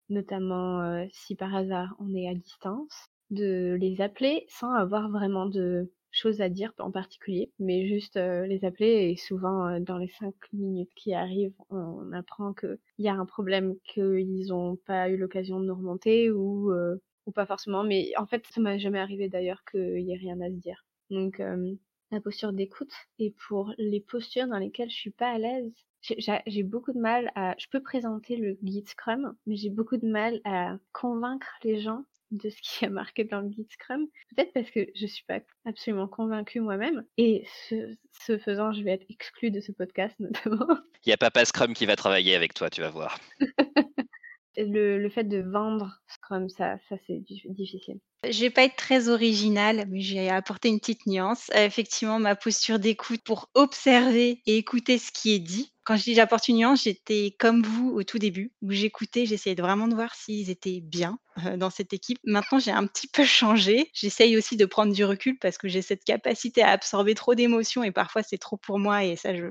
notamment 0.08 1.06
si 1.12 1.36
par 1.36 1.54
hasard 1.54 1.94
on 2.00 2.16
est 2.16 2.30
à 2.30 2.34
distance, 2.34 3.10
de 3.30 3.78
les 3.82 4.00
appeler 4.00 4.46
sans 4.48 4.72
avoir 4.72 5.10
vraiment 5.10 5.46
de 5.46 5.92
choses 6.12 6.41
à 6.41 6.50
dire 6.50 6.74
en 6.80 6.91
particulier, 6.91 7.52
mais 7.60 7.88
juste 7.88 8.17
les 8.17 8.65
appeler 8.65 9.12
et 9.12 9.15
souvent 9.15 9.80
dans 9.80 9.97
les 9.97 10.10
cinq 10.10 10.36
minutes 10.54 10.91
qui 10.95 11.13
arrivent, 11.13 11.54
on 11.69 12.12
apprend 12.13 12.54
qu'il 12.54 12.78
y 13.00 13.08
a 13.08 13.13
un 13.13 13.26
problème 13.26 13.76
qu'ils 13.86 14.47
n'ont 14.47 14.76
pas 14.76 15.10
eu 15.10 15.17
l'occasion 15.17 15.60
de 15.60 15.65
nous 15.65 15.76
remonter 15.76 16.32
ou 16.32 16.71
ou 17.28 17.32
pas 17.32 17.45
forcément, 17.45 17.84
mais 17.84 18.12
en 18.17 18.26
fait 18.26 18.45
ça 18.47 18.62
m'a 18.62 18.78
jamais 18.78 19.00
arrivé 19.00 19.30
d'ailleurs 19.30 19.63
qu'il 19.69 20.02
y 20.02 20.12
ait 20.13 20.17
rien 20.17 20.39
à 20.41 20.50
se 20.50 20.56
dire. 20.56 20.86
Donc 21.10 21.41
la 22.12 22.19
posture 22.21 22.52
d'écoute 22.54 22.91
et 23.19 23.34
pour 23.47 23.74
les 23.78 24.02
postures 24.02 24.47
dans 24.47 24.58
lesquelles 24.58 24.89
je 24.89 24.95
suis 24.95 25.12
pas 25.12 25.30
à 25.30 25.38
l'aise, 25.38 25.71
j'ai 26.02 26.63
beaucoup 26.63 26.91
de 26.93 27.00
mal 27.00 27.32
à. 27.36 27.56
Je 27.58 27.67
peux 27.71 27.82
présenter 27.82 28.36
le 28.36 28.58
guide 28.63 28.88
Scrum, 28.89 29.36
mais 29.45 29.56
j'ai 29.56 29.69
beaucoup 29.69 29.97
de 29.97 30.08
mal 30.08 30.41
à 30.45 30.78
convaincre 30.93 31.47
les 31.63 31.80
gens 31.80 32.04
de 32.32 32.50
ce 32.50 32.58
qui 32.62 32.86
est 32.86 32.89
marqué 32.89 33.24
dans 33.24 33.41
le 33.41 33.50
guide 33.50 33.72
Scrum. 33.72 34.08
Peut-être 34.36 34.54
parce 34.54 34.72
que 34.72 34.88
je 34.96 35.06
suis 35.06 35.24
pas 35.26 35.39
absolument 35.65 36.08
convaincue 36.08 36.60
moi-même. 36.60 37.04
Et 37.17 37.46
ce, 37.70 38.38
faisant, 38.39 38.72
je 38.74 38.82
vais 38.84 38.91
être 38.91 39.06
exclue 39.10 39.52
de 39.52 39.62
ce 39.62 39.72
podcast 39.72 40.15
notamment. 40.20 40.78
Il 41.06 41.10
n'y 41.10 41.13
a 41.13 41.17
Papa 41.17 41.46
Scrum 41.46 41.74
qui 41.74 41.86
va 41.86 41.96
travailler 41.96 42.36
avec 42.36 42.54
toi, 42.54 42.70
tu 42.70 42.82
vas 42.82 42.89
voir. 42.89 43.20
le, 44.58 44.98
le, 44.98 45.10
fait 45.10 45.24
de 45.24 45.41
vendre 45.41 46.00
Scrum, 46.08 46.50
ça, 46.50 46.78
ça 46.89 46.96
c'est 47.08 47.24
difficile. 47.46 48.00
Je 48.30 48.41
vais 48.41 48.50
pas 48.52 48.65
être 48.65 48.76
très 48.76 49.10
originale, 49.10 49.86
mais 49.89 50.00
j'ai 50.00 50.30
apporté 50.30 50.70
une 50.70 50.80
petite 50.80 51.08
nuance. 51.08 51.50
effectivement, 51.56 52.20
ma 52.20 52.36
posture 52.36 52.78
d'écoute 52.78 53.22
pour 53.24 53.50
observer 53.56 54.41
et 54.46 54.58
écouter 54.58 55.00
ce 55.00 55.12
qui 55.12 55.34
est 55.34 55.39
dit 55.39 55.74
quand 55.92 55.98
je 55.98 56.04
dis 56.04 56.14
j'apporte 56.14 56.48
une 56.48 56.56
nuance, 56.56 56.84
j'étais 56.84 57.36
comme 57.38 57.64
vous 57.64 57.90
au 57.90 58.04
tout 58.04 58.18
début, 58.18 58.54
où 58.62 58.72
j'écoutais, 58.72 59.26
j'essayais 59.26 59.58
vraiment 59.58 59.90
de 59.90 59.94
voir 59.94 60.16
s'ils 60.16 60.50
étaient 60.50 60.80
bien 60.80 61.20
euh, 61.46 61.56
dans 61.56 61.70
cette 61.70 61.94
équipe. 61.94 62.18
Maintenant, 62.26 62.60
j'ai 62.60 62.72
un 62.72 62.86
petit 62.88 63.08
peu 63.08 63.24
changé. 63.24 63.90
J'essaye 63.94 64.36
aussi 64.36 64.58
de 64.58 64.66
prendre 64.66 64.94
du 64.94 65.06
recul 65.06 65.38
parce 65.40 65.58
que 65.58 65.70
j'ai 65.70 65.82
cette 65.82 66.04
capacité 66.04 66.62
à 66.62 66.72
absorber 66.72 67.16
trop 67.16 67.36
d'émotions 67.36 67.84
et 67.84 67.92
parfois 67.92 68.22
c'est 68.22 68.38
trop 68.38 68.58
pour 68.58 68.80
moi 68.80 69.06
et 69.06 69.16
ça, 69.16 69.34
je, 69.34 69.46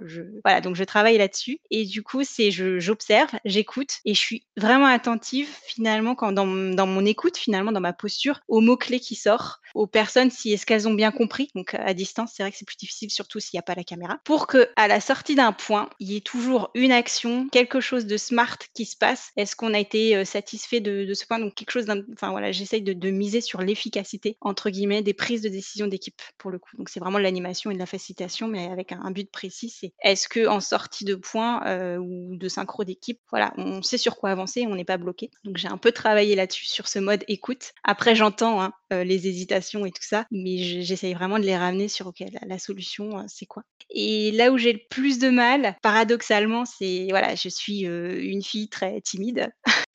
voilà, 0.45 0.61
donc 0.61 0.77
je 0.77 0.85
travaille 0.85 1.17
là-dessus. 1.17 1.59
Et 1.71 1.87
du 1.87 2.03
coup, 2.03 2.23
c'est 2.23 2.51
j'observe, 2.51 3.31
j'écoute 3.47 4.01
et 4.05 4.13
je 4.13 4.21
suis 4.21 4.47
vraiment 4.59 4.87
attentive 4.87 5.49
finalement 5.67 6.15
quand 6.15 6.33
dans, 6.33 6.45
mon 6.45 7.05
écoute, 7.07 7.39
finalement 7.39 7.73
dans 7.73 7.81
ma 7.81 7.95
posture, 7.95 8.41
aux 8.49 8.61
mots 8.61 8.77
clés 8.77 9.01
qui 9.01 9.15
sortent, 9.15 9.61
aux 9.75 9.87
personnes 9.87 10.31
si 10.31 10.53
est-ce 10.53 10.67
qu'elles 10.67 10.87
ont 10.87 10.95
bien 10.95 11.13
compris. 11.13 11.49
Donc 11.55 11.75
à 11.75 11.95
distance, 11.95 12.33
c'est 12.35 12.43
vrai 12.43 12.53
que 12.53 12.59
c'est 12.59 12.67
plus 12.67 12.77
difficile, 12.77 13.11
surtout 13.11 13.41
s'il 13.41 13.57
n'y 13.57 13.61
a 13.61 13.63
pas 13.63 13.75
la 13.75 13.85
caméra, 13.85 14.19
pour 14.25 14.47
que 14.47 14.69
à 14.77 14.87
la 14.87 15.01
sortie 15.01 15.35
d'un 15.35 15.53
point, 15.53 15.89
il 15.99 16.13
y 16.13 16.17
ait 16.17 16.21
toujours 16.31 16.71
une 16.75 16.93
action, 16.93 17.49
quelque 17.49 17.81
chose 17.81 18.07
de 18.07 18.17
smart 18.17 18.57
qui 18.73 18.85
se 18.85 18.97
passe. 18.97 19.33
Est-ce 19.37 19.57
qu'on 19.57 19.75
a 19.75 19.79
été 19.79 20.17
euh, 20.17 20.25
satisfait 20.25 20.81
de, 20.81 21.13
ce 21.13 21.27
point? 21.27 21.41
Donc 21.41 21.55
quelque 21.55 21.73
chose 21.73 21.87
enfin 22.13 22.31
voilà, 22.31 22.53
j'essaye 22.53 22.83
de, 22.83 23.11
miser 23.11 23.41
sur 23.41 23.61
l'efficacité 23.61 24.37
entre 24.41 24.71
guillemets 24.71 25.03
des 25.03 25.15
prises 25.15 25.43
de 25.43 25.49
décision 25.49 25.89
d'équipe 25.89 26.21
pour 26.39 26.51
le 26.51 26.59
coup. 26.61 26.77
Donc 26.77 26.89
c'est 26.89 27.01
vraiment 27.01 27.19
de 27.19 27.25
l'animation 27.25 27.71
et 27.71 27.75
de 27.75 27.79
la 27.79 27.87
facilitation, 27.87 28.47
mais 28.47 28.67
avec 28.71 28.93
un, 28.93 29.11
but 29.11 29.31
précis. 29.31 29.71
C'est 29.71 29.93
est-ce 30.03 30.29
que 30.29 30.47
en 30.47 30.61
sortie 30.61 31.05
de 31.05 31.17
points 31.17 31.67
euh, 31.67 31.97
ou 31.97 32.37
de 32.37 32.49
synchro 32.49 32.85
d'équipe, 32.85 33.19
voilà, 33.31 33.53
on 33.57 33.83
sait 33.83 33.99
sur 33.99 34.17
quoi 34.17 34.31
avancer, 34.31 34.67
on 34.69 34.77
n'est 34.77 34.85
pas 34.85 34.99
bloqué. 34.99 35.31
Donc 35.45 35.57
j'ai 35.57 35.69
un 35.69 35.79
peu 35.79 35.91
travaillé 35.91 36.37
là-dessus 36.37 36.67
sur 36.67 36.87
ce 36.87 37.01
mode 37.01 37.25
écoute. 37.27 37.73
Après 37.83 38.15
j'entends 38.15 38.63
hein, 38.63 38.73
euh, 38.93 39.03
les 39.03 39.27
hésitations 39.27 39.85
et 39.85 39.91
tout 39.91 40.03
ça, 40.03 40.27
mais 40.31 40.59
j'essaye 40.59 41.15
vraiment 41.15 41.41
de 41.41 41.45
les 41.45 41.57
ramener 41.57 41.89
sur 41.89 42.07
ok 42.07 42.23
la, 42.47 42.59
solution 42.59 43.19
euh, 43.19 43.23
c'est 43.27 43.47
quoi? 43.47 43.65
Et 43.91 44.31
là 44.33 44.53
où 44.53 44.59
j'ai 44.59 44.73
le 44.73 44.81
plus 44.89 45.19
de 45.19 45.31
mal, 45.31 45.77
paradoxalement, 45.83 46.20
c'est 46.65 47.07
voilà, 47.11 47.35
je 47.35 47.49
suis 47.49 47.81
une 47.81 48.43
fille 48.43 48.69
très 48.69 49.01
timide. 49.01 49.53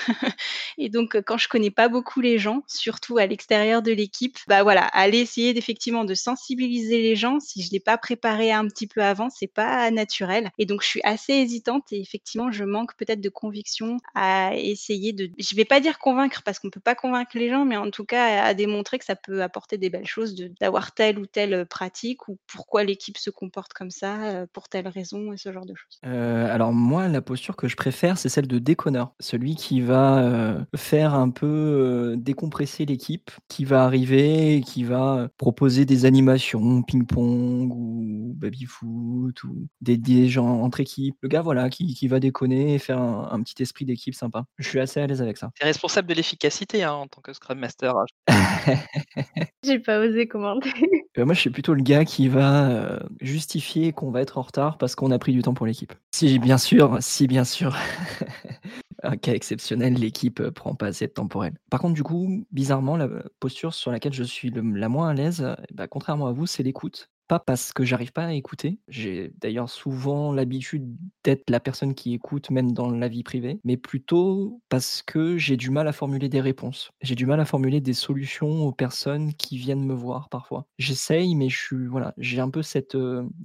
et 0.78 0.90
donc, 0.90 1.20
quand 1.26 1.38
je 1.38 1.48
connais 1.48 1.72
pas 1.72 1.88
beaucoup 1.88 2.22
les 2.22 2.38
gens, 2.38 2.64
surtout 2.68 3.18
à 3.18 3.26
l'extérieur 3.26 3.82
de 3.82 3.92
l'équipe, 3.92 4.38
bah 4.48 4.64
voilà, 4.64 4.86
aller 4.88 5.20
essayer 5.20 5.54
d'effectivement 5.54 6.06
de 6.06 6.14
sensibiliser 6.14 7.02
les 7.02 7.16
gens. 7.16 7.40
Si 7.40 7.62
je 7.62 7.72
l'ai 7.72 7.80
pas 7.80 7.98
préparé 7.98 8.52
un 8.52 8.68
petit 8.68 8.88
peu 8.88 9.02
avant, 9.02 9.30
c'est 9.30 9.48
pas 9.48 9.90
naturel. 9.92 10.52
Et 10.58 10.66
donc, 10.66 10.82
je 10.82 10.88
suis 10.88 11.02
assez 11.04 11.34
hésitante 11.34 11.92
et 11.92 12.00
effectivement, 12.00 12.52
je 12.52 12.64
manque 12.64 12.96
peut-être 12.98 13.22
de 13.22 13.30
conviction 13.30 13.98
à 14.14 14.52
essayer 14.56 15.14
de, 15.14 15.30
je 15.38 15.56
vais 15.56 15.66
pas 15.66 15.80
dire 15.80 16.00
convaincre 16.00 16.42
parce 16.44 16.60
qu'on 16.60 16.70
peut 16.70 16.80
pas 16.80 16.96
convaincre 16.96 17.38
les 17.38 17.50
gens, 17.50 17.66
mais 17.66 17.78
en 17.78 17.92
tout 17.92 18.06
cas 18.06 18.44
à 18.44 18.54
démontrer 18.54 19.00
que 19.00 19.06
ça 19.06 19.16
peut 19.16 19.42
apporter 19.42 19.78
des 19.78 19.90
belles 19.90 20.08
choses 20.08 20.36
d'avoir 20.60 20.94
telle 20.94 21.20
ou 21.20 21.26
telle 21.26 21.66
pratique 21.66 22.28
ou 22.28 22.38
pourquoi 22.48 22.84
l'équipe 22.84 23.18
se 23.18 23.30
comporte 23.30 23.74
comme 23.74 23.92
ça 23.92 24.46
pour 24.54 24.70
telle 24.70 24.88
raison 24.88 25.34
et 25.34 25.38
ce 25.38 25.52
genre 25.52 25.66
de 25.66 25.76
choses. 25.76 26.00
Euh, 26.06 26.54
alors 26.54 26.74
moi, 26.74 27.08
la 27.08 27.22
posture 27.22 27.56
que 27.56 27.68
je 27.68 27.76
préfère, 27.76 28.18
c'est 28.18 28.30
celle 28.30 28.48
de 28.48 28.60
déconneur, 28.60 29.12
celui 29.20 29.56
qui 29.56 29.82
va 29.82 29.95
euh, 29.96 30.60
faire 30.76 31.14
un 31.14 31.30
peu 31.30 31.46
euh, 31.46 32.16
décompresser 32.18 32.86
l'équipe, 32.86 33.32
qui 33.48 33.66
va 33.66 33.84
arriver, 33.84 34.62
qui 34.66 34.84
va 34.84 35.28
proposer 35.38 35.86
des 35.86 36.06
animations, 36.06 36.82
ping-pong 36.82 37.72
ou 37.74 38.34
baby-foot 38.36 39.44
ou 39.44 39.68
des, 39.82 40.28
gens 40.28 40.62
entre 40.62 40.80
équipes. 40.80 41.16
Le 41.22 41.30
gars, 41.30 41.42
voilà, 41.42 41.70
qui, 41.70 41.94
qui 41.94 42.08
va 42.08 42.20
déconner 42.20 42.76
et 42.76 42.80
faire 42.80 43.00
un, 43.00 43.42
petit 43.44 43.62
esprit 43.62 43.86
d'équipe 43.86 44.16
sympa. 44.16 44.46
Je 44.58 44.68
suis 44.68 44.80
assez 44.80 45.00
à 45.00 45.08
l'aise 45.08 45.22
avec 45.22 45.38
ça. 45.38 45.52
Tu 45.56 45.64
es 45.64 45.66
responsable 45.66 46.08
de 46.08 46.14
l'efficacité 46.14 46.84
hein, 46.84 46.94
en 46.94 47.08
tant 47.08 47.22
que 47.22 47.34
Scrum 47.34 47.60
Master. 47.60 47.96
Hein. 47.96 48.06
J'ai 49.64 49.80
pas 49.80 50.00
osé 50.00 50.28
commenter. 50.28 50.70
Euh, 51.18 51.26
moi, 51.26 51.34
je 51.34 51.40
suis 51.40 51.50
plutôt 51.50 51.74
le 51.74 51.84
gars 51.84 52.06
qui 52.06 52.28
va 52.28 53.00
justifier 53.22 53.94
qu'on 53.94 54.12
va 54.12 54.22
être 54.22 54.38
en 54.38 54.42
retard 54.42 54.78
parce 54.78 54.96
qu'on 54.96 55.12
a 55.12 55.20
pris 55.20 55.34
du 55.34 55.42
temps 55.42 55.54
pour 55.54 55.66
l'équipe. 55.66 55.94
Si 56.14 56.40
bien 56.40 56.58
sûr, 56.58 56.98
si 57.02 57.28
bien 57.28 57.44
sûr, 57.44 57.76
un 59.06 59.18
cas 59.18 59.34
exceptionnel, 59.34 59.94
l'équipe 59.96 60.42
prend 60.50 60.76
pas 60.76 60.88
assez 60.88 61.08
de 61.08 61.12
temps 61.14 61.28
pour 61.28 61.46
elle. 61.46 61.58
Par 61.70 61.80
contre, 61.80 61.94
du 61.94 62.04
coup, 62.04 62.46
bizarrement, 62.52 62.98
la 62.98 63.08
posture 63.40 63.74
sur 63.74 63.92
laquelle 63.92 64.14
je 64.14 64.24
suis 64.24 64.52
la 64.52 64.90
moins 64.90 65.10
à 65.10 65.14
l'aise, 65.14 65.56
bah, 65.74 65.88
contrairement 65.88 66.28
à 66.28 66.32
vous, 66.34 66.46
c'est 66.48 66.64
l'écoute. 66.64 67.10
Pas 67.28 67.40
parce 67.40 67.74
que 67.74 67.84
j'arrive 67.84 68.12
pas 68.12 68.26
à 68.26 68.34
écouter. 68.34 68.80
J'ai 68.88 69.34
d'ailleurs 69.40 69.70
souvent 69.70 70.32
l'habitude 70.32 70.96
d'être 71.24 71.50
la 71.50 71.60
personne 71.60 71.96
qui 71.96 72.14
écoute 72.14 72.52
même 72.52 72.72
dans 72.72 72.92
la 72.92 73.08
vie 73.08 73.24
privée, 73.24 73.60
mais 73.64 73.78
plutôt 73.78 74.62
parce 74.70 75.02
que 75.02 75.38
j'ai 75.38 75.58
du 75.58 75.72
mal 75.72 75.88
à 75.88 75.92
formuler 75.92 76.30
des 76.30 76.42
réponses. 76.42 76.92
J'ai 77.02 77.16
du 77.16 77.26
mal 77.26 77.40
à 77.40 77.46
formuler 77.46 77.82
des 77.82 77.94
solutions 77.94 78.66
aux 78.66 78.72
personnes 78.72 79.34
qui 79.34 79.58
viennent 79.58 79.86
me 79.86 79.94
voir 79.94 80.30
parfois. 80.30 80.68
J'essaye, 80.78 81.36
mais 81.36 81.50
je 81.50 81.58
suis 81.58 81.88
voilà, 81.88 82.14
j'ai 82.18 82.40
un 82.40 82.50
peu 82.50 82.62
cette, 82.62 82.98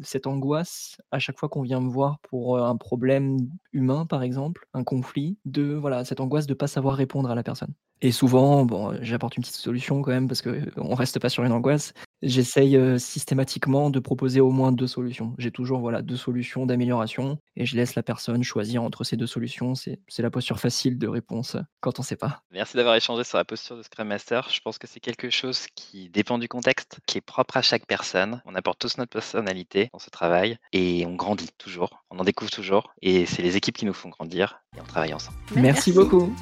cette 0.02 0.26
angoisse 0.26 1.00
à 1.10 1.18
chaque 1.18 1.38
fois 1.38 1.48
qu'on 1.48 1.62
vient 1.62 1.80
me 1.80 1.90
voir 1.90 2.18
pour, 2.20 2.58
un 2.58 2.76
problème 2.76 3.38
humain 3.72 4.06
par 4.06 4.22
exemple, 4.22 4.66
un 4.74 4.84
conflit, 4.84 5.38
de 5.44 5.74
voilà, 5.74 6.04
cette 6.04 6.20
angoisse 6.20 6.46
de 6.46 6.54
pas 6.54 6.66
savoir 6.66 6.96
répondre 6.96 7.30
à 7.30 7.34
la 7.34 7.42
personne. 7.42 7.72
Et 8.02 8.12
souvent, 8.12 8.66
j'apporte 9.02 9.36
une 9.36 9.42
petite 9.42 9.56
solution 9.56 10.00
quand 10.00 10.10
même 10.10 10.26
parce 10.26 10.42
qu'on 10.42 10.94
reste 10.94 11.18
pas 11.18 11.28
sur 11.28 11.44
une 11.44 11.52
angoisse. 11.52 11.92
J'essaye, 12.22 12.78
systématiquement 12.98 13.90
de 13.90 13.98
proposer 13.98 14.40
au 14.40 14.50
moins 14.50 14.72
deux 14.72 14.86
solutions. 14.86 15.34
J'ai 15.38 15.50
toujours, 15.50 15.80
voilà, 15.80 16.02
deux 16.02 16.16
solutions 16.16 16.66
d'amélioration 16.66 17.38
et 17.56 17.66
je 17.66 17.76
laisse 17.76 17.94
la 17.94 18.02
personne 18.02 18.42
choisir 18.42 18.82
entre 18.82 19.04
ces 19.04 19.16
deux 19.16 19.26
solutions. 19.26 19.74
C'est 19.74 19.98
la 20.18 20.30
posture 20.30 20.60
facile 20.60 20.98
de 20.98 21.08
réponse, 21.08 21.56
quand 21.80 21.98
on 21.98 22.02
ne 22.02 22.06
sait 22.06 22.16
pas. 22.16 22.42
Merci 22.50 22.76
d'avoir 22.76 22.94
échangé 22.94 23.24
sur 23.24 23.38
la 23.38 23.44
posture 23.44 23.76
de 23.76 23.82
Scrum 23.82 24.08
Master. 24.08 24.48
Je 24.50 24.60
pense 24.60 24.78
que 24.78 24.86
c'est 24.86 25.00
quelque 25.00 25.30
chose 25.30 25.66
qui 25.74 26.10
dépend 26.10 26.38
du 26.38 26.48
contexte, 26.48 26.98
qui 27.06 27.18
est 27.18 27.22
propre 27.22 27.56
à 27.56 27.62
chaque 27.62 27.86
personne. 27.86 28.42
On 28.44 28.54
apporte 28.54 28.78
tous 28.78 28.98
notre 28.98 29.10
personnalité 29.10 29.88
dans 29.92 29.98
ce 29.98 30.10
travail 30.10 30.58
et 30.72 31.06
on 31.06 31.14
grandit 31.14 31.48
toujours, 31.58 32.02
on 32.10 32.18
en 32.18 32.24
découvre 32.24 32.50
toujours 32.50 32.92
et 33.02 33.26
c'est 33.26 33.42
les 33.42 33.56
équipes 33.56 33.76
qui 33.76 33.86
nous 33.86 33.94
font 33.94 34.08
grandir 34.08 34.60
et 34.76 34.80
on 34.80 34.84
travaille 34.84 35.14
ensemble. 35.14 35.36
Merci 35.54 35.92
beaucoup. 35.92 36.34